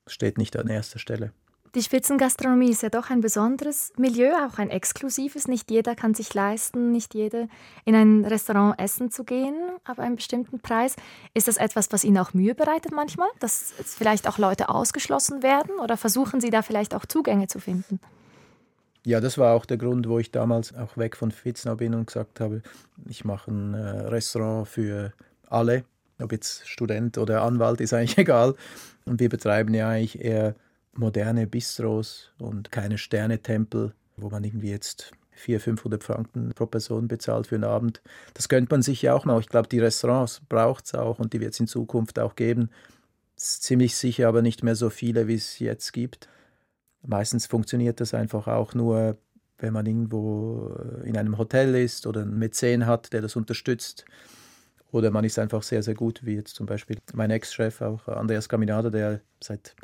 [0.08, 1.32] Steht nicht an erster Stelle.
[1.76, 5.48] Die Spitzengastronomie ist ja doch ein besonderes Milieu, auch ein exklusives.
[5.48, 7.48] Nicht jeder kann sich leisten, nicht jeder
[7.86, 10.96] in ein Restaurant essen zu gehen, ab einem bestimmten Preis.
[11.34, 15.78] Ist das etwas, was Ihnen auch Mühe bereitet manchmal, dass vielleicht auch Leute ausgeschlossen werden
[15.80, 18.00] oder versuchen Sie da vielleicht auch Zugänge zu finden?
[19.06, 22.08] Ja, das war auch der Grund, wo ich damals auch weg von Fitznau bin und
[22.08, 22.62] gesagt habe,
[23.08, 25.14] ich mache ein äh, Restaurant für
[25.50, 25.86] alle,
[26.20, 28.56] ob jetzt Student oder Anwalt, ist eigentlich egal.
[29.06, 30.56] Und wir betreiben ja eigentlich eher
[30.94, 37.48] moderne Bistros und keine Sternetempel, wo man irgendwie jetzt 400, 500 Franken pro Person bezahlt
[37.48, 38.02] für einen Abend.
[38.34, 39.40] Das könnte man sich ja auch mal.
[39.40, 42.70] Ich glaube, die Restaurants braucht es auch und die wird es in Zukunft auch geben.
[43.36, 46.28] Ziemlich sicher aber nicht mehr so viele, wie es jetzt gibt.
[47.06, 49.18] Meistens funktioniert das einfach auch nur,
[49.60, 54.06] wenn man irgendwo in einem Hotel ist oder einen Mäzen hat, der das unterstützt.
[54.92, 58.48] Oder man ist einfach sehr, sehr gut, wie jetzt zum Beispiel mein Ex-Chef, auch Andreas
[58.48, 59.76] Caminada, der seit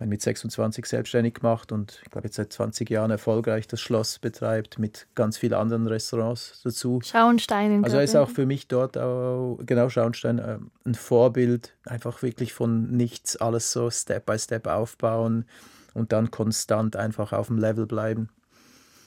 [0.00, 4.18] meine, mit 26 selbstständig gemacht und ich glaube jetzt seit 20 Jahren erfolgreich das Schloss
[4.18, 7.00] betreibt mit ganz vielen anderen Restaurants dazu.
[7.04, 11.76] Schauenstein in Also er ist auch für mich dort auch, genau Schauenstein, äh, ein Vorbild,
[11.84, 15.44] einfach wirklich von nichts alles so Step by Step aufbauen
[15.92, 18.30] und dann konstant einfach auf dem Level bleiben.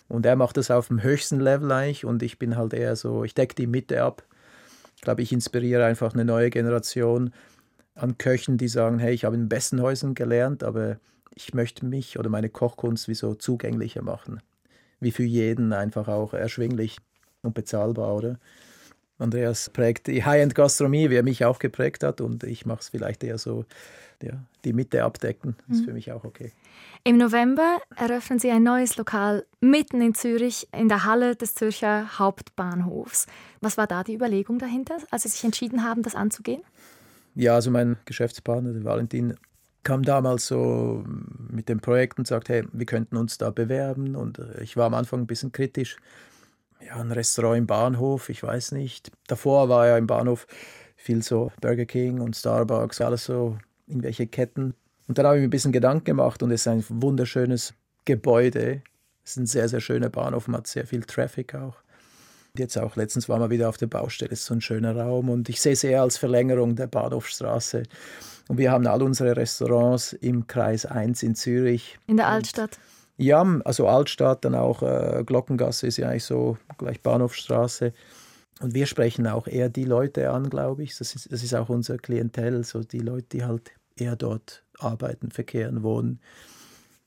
[0.07, 3.23] Und er macht das auf dem höchsten Level eigentlich und ich bin halt eher so,
[3.23, 4.23] ich decke die Mitte ab.
[5.03, 7.33] Ich glaube, ich inspiriere einfach eine neue Generation
[7.93, 10.95] an Köchen, die sagen, hey, ich habe in besten Häusern gelernt, aber
[11.35, 14.39] ich möchte mich oder meine Kochkunst wie so zugänglicher machen.
[15.01, 16.99] Wie für jeden einfach auch erschwinglich
[17.41, 18.39] und bezahlbar, oder?
[19.19, 23.23] Andreas prägt die High-End-Gastronomie, wie er mich auch geprägt hat, und ich mache es vielleicht
[23.23, 23.65] eher so,
[24.21, 24.33] ja,
[24.65, 25.55] die Mitte abdecken.
[25.69, 25.85] Ist mhm.
[25.85, 26.51] für mich auch okay.
[27.03, 32.17] Im November eröffnen Sie ein neues Lokal mitten in Zürich in der Halle des Zürcher
[32.17, 33.27] Hauptbahnhofs.
[33.61, 36.63] Was war da die Überlegung dahinter, als Sie sich entschieden haben, das anzugehen?
[37.35, 39.35] ja, also mein Geschäftspartner, der Valentin,
[39.83, 41.03] kam damals so
[41.49, 44.15] mit dem Projekt und sagte, hey, wir könnten uns da bewerben.
[44.15, 45.97] Und äh, ich war am Anfang ein bisschen kritisch.
[46.81, 49.11] Ja, ein Restaurant im Bahnhof, ich weiß nicht.
[49.27, 50.47] Davor war ja im Bahnhof
[50.95, 53.57] viel so Burger King und Starbucks, alles so
[53.87, 54.73] irgendwelche Ketten.
[55.07, 57.73] Und dann habe ich mir ein bisschen Gedanken gemacht und es ist ein wunderschönes
[58.05, 58.81] Gebäude.
[59.23, 61.75] Es ist ein sehr, sehr schöner Bahnhof, man hat sehr viel Traffic auch.
[62.57, 65.29] Jetzt auch letztens waren wir wieder auf der Baustelle, es ist so ein schöner Raum
[65.29, 67.83] und ich sehe es eher als Verlängerung der Bahnhofstraße.
[68.47, 71.97] Und wir haben all unsere Restaurants im Kreis 1 in Zürich.
[72.07, 72.77] In der Altstadt?
[73.23, 77.93] Und ja, also Altstadt, dann auch äh, Glockengasse ist ja eigentlich so gleich Bahnhofstraße.
[78.61, 80.97] Und wir sprechen auch eher die Leute an, glaube ich.
[80.97, 85.31] Das ist, das ist auch unser Klientel, so die Leute, die halt eher dort arbeiten,
[85.31, 86.19] verkehren, wohnen.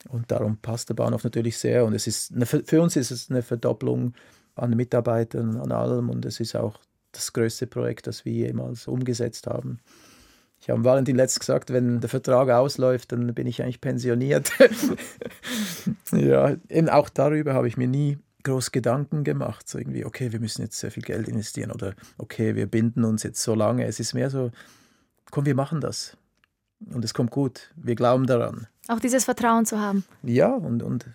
[0.09, 1.85] Und darum passt der Bahnhof natürlich sehr.
[1.85, 4.13] Und es ist eine, für uns ist es eine Verdopplung
[4.55, 6.09] an Mitarbeitern, an allem.
[6.09, 6.79] Und es ist auch
[7.11, 9.79] das größte Projekt, das wir jemals umgesetzt haben.
[10.59, 14.51] Ich habe Valentin letztens gesagt, wenn der Vertrag ausläuft, dann bin ich eigentlich pensioniert.
[16.11, 19.67] ja, eben auch darüber habe ich mir nie groß Gedanken gemacht.
[19.67, 23.23] So irgendwie, okay, wir müssen jetzt sehr viel Geld investieren oder okay, wir binden uns
[23.23, 23.85] jetzt so lange.
[23.85, 24.51] Es ist mehr so,
[25.31, 26.17] komm, wir machen das.
[26.91, 27.71] Und es kommt gut.
[27.75, 28.67] Wir glauben daran.
[28.87, 30.05] Auch dieses Vertrauen zu haben.
[30.23, 31.05] Ja, und, und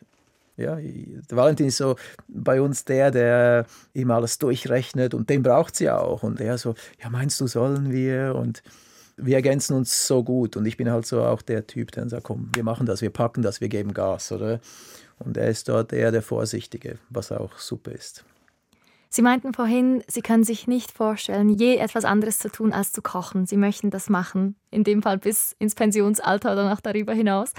[0.57, 1.97] ja, der Valentin ist so
[2.29, 6.23] bei uns der, der immer alles durchrechnet und den braucht sie auch.
[6.23, 8.35] Und er so, ja, meinst du, sollen wir?
[8.35, 8.63] Und
[9.25, 12.25] wir ergänzen uns so gut und ich bin halt so auch der Typ, der sagt,
[12.25, 14.61] komm, wir machen das, wir packen das, wir geben Gas, oder?
[15.19, 18.25] Und er ist dort eher der Vorsichtige, was auch super ist.
[19.09, 23.03] Sie meinten vorhin, Sie können sich nicht vorstellen, je etwas anderes zu tun als zu
[23.03, 23.45] kochen.
[23.45, 27.53] Sie möchten das machen, in dem Fall bis ins Pensionsalter oder noch darüber hinaus.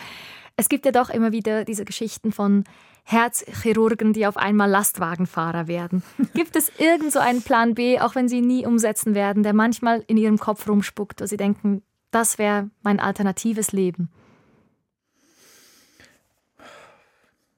[0.56, 2.64] Es gibt ja doch immer wieder diese Geschichten von
[3.06, 6.04] Herzchirurgen, die auf einmal Lastwagenfahrer werden.
[6.36, 9.54] Gibt es irgend so einen Plan B, auch wenn Sie ihn nie umsetzen werden, der
[9.54, 11.82] manchmal in Ihrem Kopf rumspuckt, wo Sie denken,
[12.12, 14.10] das wäre mein alternatives Leben?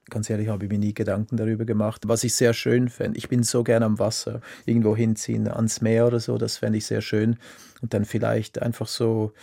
[0.10, 2.04] Ganz ehrlich, habe ich mir nie Gedanken darüber gemacht.
[2.06, 6.08] Was ich sehr schön fände, ich bin so gern am Wasser, irgendwo hinziehen, ans Meer
[6.08, 7.38] oder so, das fände ich sehr schön.
[7.82, 9.34] Und dann vielleicht einfach so,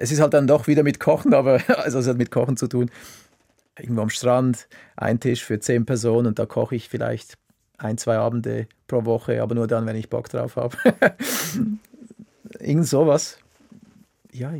[0.00, 2.66] es ist halt dann doch wieder mit Kochen, aber also es hat mit Kochen zu
[2.66, 2.90] tun.
[3.78, 7.38] Irgendwo am Strand, ein Tisch für zehn Personen und da koche ich vielleicht
[7.78, 10.76] ein, zwei Abende pro Woche, aber nur dann, wenn ich Bock drauf habe.
[12.58, 13.38] Irgend sowas.
[14.32, 14.52] Ja,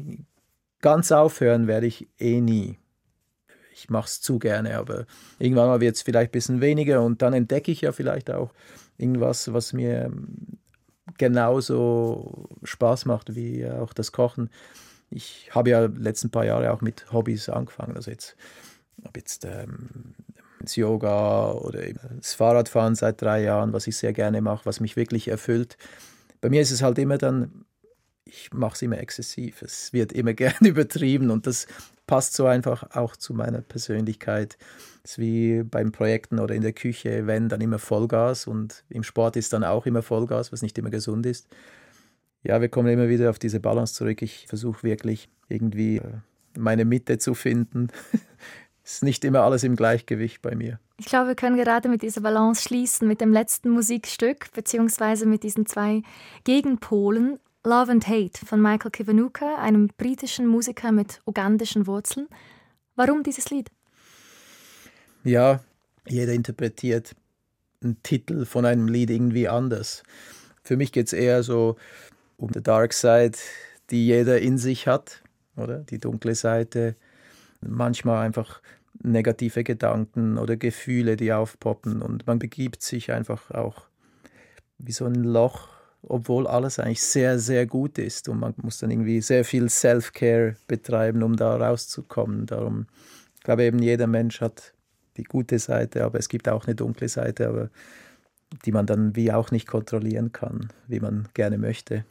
[0.80, 2.78] ganz aufhören werde ich eh nie
[3.80, 5.06] ich mache es zu gerne, aber
[5.38, 8.52] irgendwann mal wird es vielleicht ein bisschen weniger und dann entdecke ich ja vielleicht auch
[8.98, 10.12] irgendwas, was mir
[11.16, 14.50] genauso Spaß macht wie auch das Kochen.
[15.10, 18.36] Ich habe ja letzten paar Jahre auch mit Hobbys angefangen, also jetzt
[19.04, 20.14] habe jetzt ähm,
[20.60, 21.80] das Yoga oder
[22.16, 25.76] das Fahrradfahren seit drei Jahren, was ich sehr gerne mache, was mich wirklich erfüllt.
[26.40, 27.64] Bei mir ist es halt immer dann,
[28.24, 29.62] ich mache es immer exzessiv.
[29.62, 31.66] Es wird immer gern übertrieben und das
[32.06, 34.58] passt so einfach auch zu meiner Persönlichkeit.
[35.02, 39.02] Es ist wie beim Projekten oder in der Küche, wenn dann immer Vollgas und im
[39.02, 41.48] Sport ist dann auch immer Vollgas, was nicht immer gesund ist.
[42.42, 44.22] Ja, wir kommen immer wieder auf diese Balance zurück.
[44.22, 46.18] Ich versuche wirklich irgendwie äh,
[46.56, 47.88] meine Mitte zu finden.
[48.82, 50.80] es ist nicht immer alles im Gleichgewicht bei mir.
[50.96, 55.42] Ich glaube, wir können gerade mit dieser Balance schließen, mit dem letzten Musikstück, beziehungsweise mit
[55.42, 56.02] diesen zwei
[56.44, 57.38] Gegenpolen.
[57.62, 62.26] Love and Hate von Michael Kiwanuka, einem britischen Musiker mit ugandischen Wurzeln.
[62.96, 63.70] Warum dieses Lied?
[65.24, 65.60] Ja,
[66.06, 67.14] jeder interpretiert
[67.82, 70.02] einen Titel von einem Lied irgendwie anders.
[70.62, 71.76] Für mich geht es eher so
[72.40, 73.38] um die Dark Side,
[73.90, 75.22] die jeder in sich hat,
[75.56, 75.78] oder?
[75.78, 76.96] Die dunkle Seite.
[77.60, 78.62] Manchmal einfach
[79.02, 83.86] negative Gedanken oder Gefühle, die aufpoppen und man begibt sich einfach auch
[84.78, 88.28] wie so ein Loch obwohl alles eigentlich sehr, sehr gut ist.
[88.28, 92.46] Und man muss dann irgendwie sehr viel Self-Care betreiben, um da rauszukommen.
[92.46, 92.86] Darum,
[93.36, 94.72] ich glaube eben, jeder Mensch hat
[95.16, 97.70] die gute Seite, aber es gibt auch eine dunkle Seite, aber
[98.64, 102.04] die man dann wie auch nicht kontrollieren kann, wie man gerne möchte.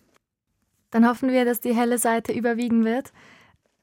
[0.92, 3.12] Dann hoffen wir, dass die helle Seite überwiegen wird.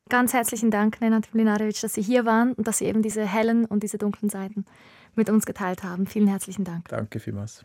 [0.08, 3.64] Ganz herzlichen Dank, Nenad Mlinarevic, dass Sie hier waren und dass Sie eben diese hellen
[3.64, 4.64] und diese dunklen Seiten
[5.14, 6.06] mit uns geteilt haben.
[6.06, 6.88] Vielen herzlichen Dank.
[6.88, 7.64] Danke vielmals.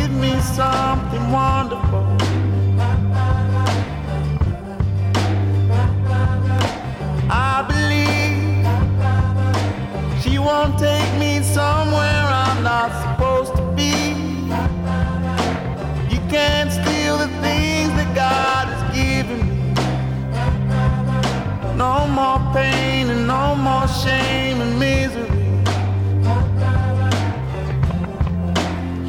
[0.00, 2.06] give me something wonderful.
[7.30, 8.66] I believe
[10.22, 13.94] she won't take me somewhere I'm not supposed to be.
[16.12, 19.74] You can't steal the things that God has given me.
[21.76, 25.39] No more pain and no more shame and misery.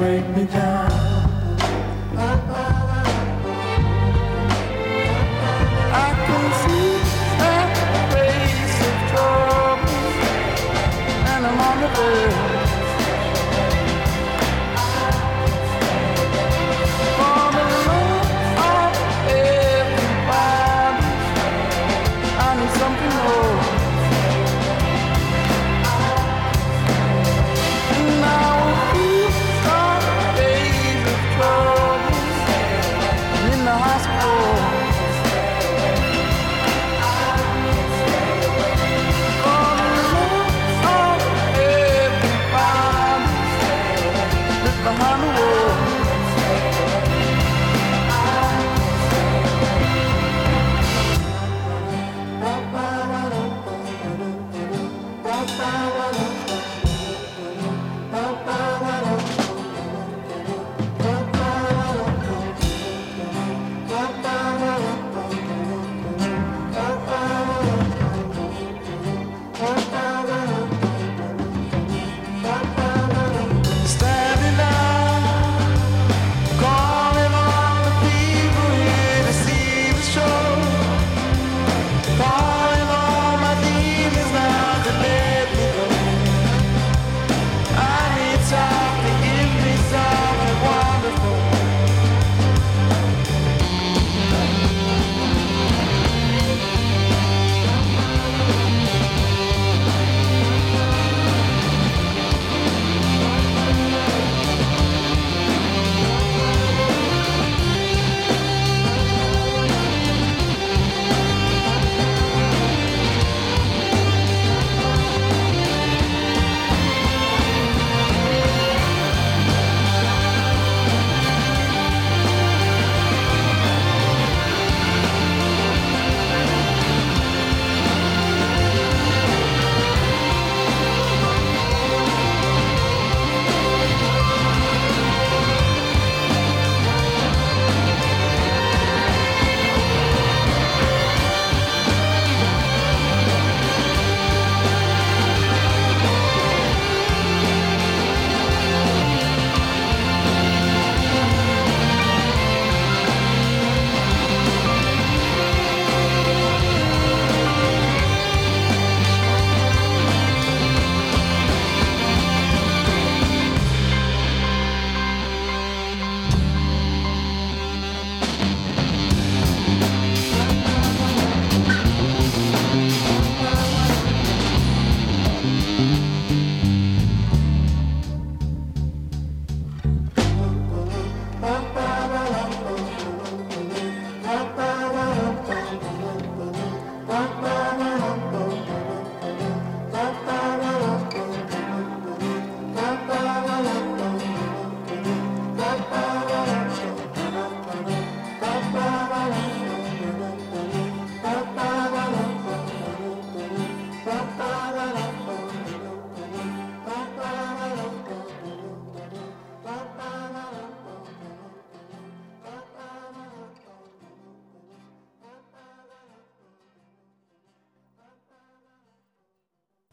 [0.00, 0.89] break me down.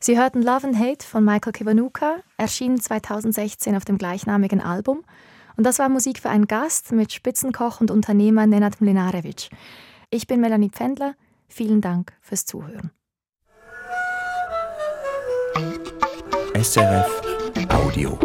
[0.07, 2.19] Sie hörten Love and Hate von Michael Kiwanuka.
[2.37, 5.03] Er erschien 2016 auf dem gleichnamigen Album.
[5.57, 9.49] Und das war Musik für einen Gast mit Spitzenkoch und Unternehmer Nenad Mlinarevic.
[10.09, 11.15] Ich bin Melanie Pfändler.
[11.49, 12.91] Vielen Dank fürs Zuhören.
[16.53, 17.21] SRF
[17.67, 18.17] Audio.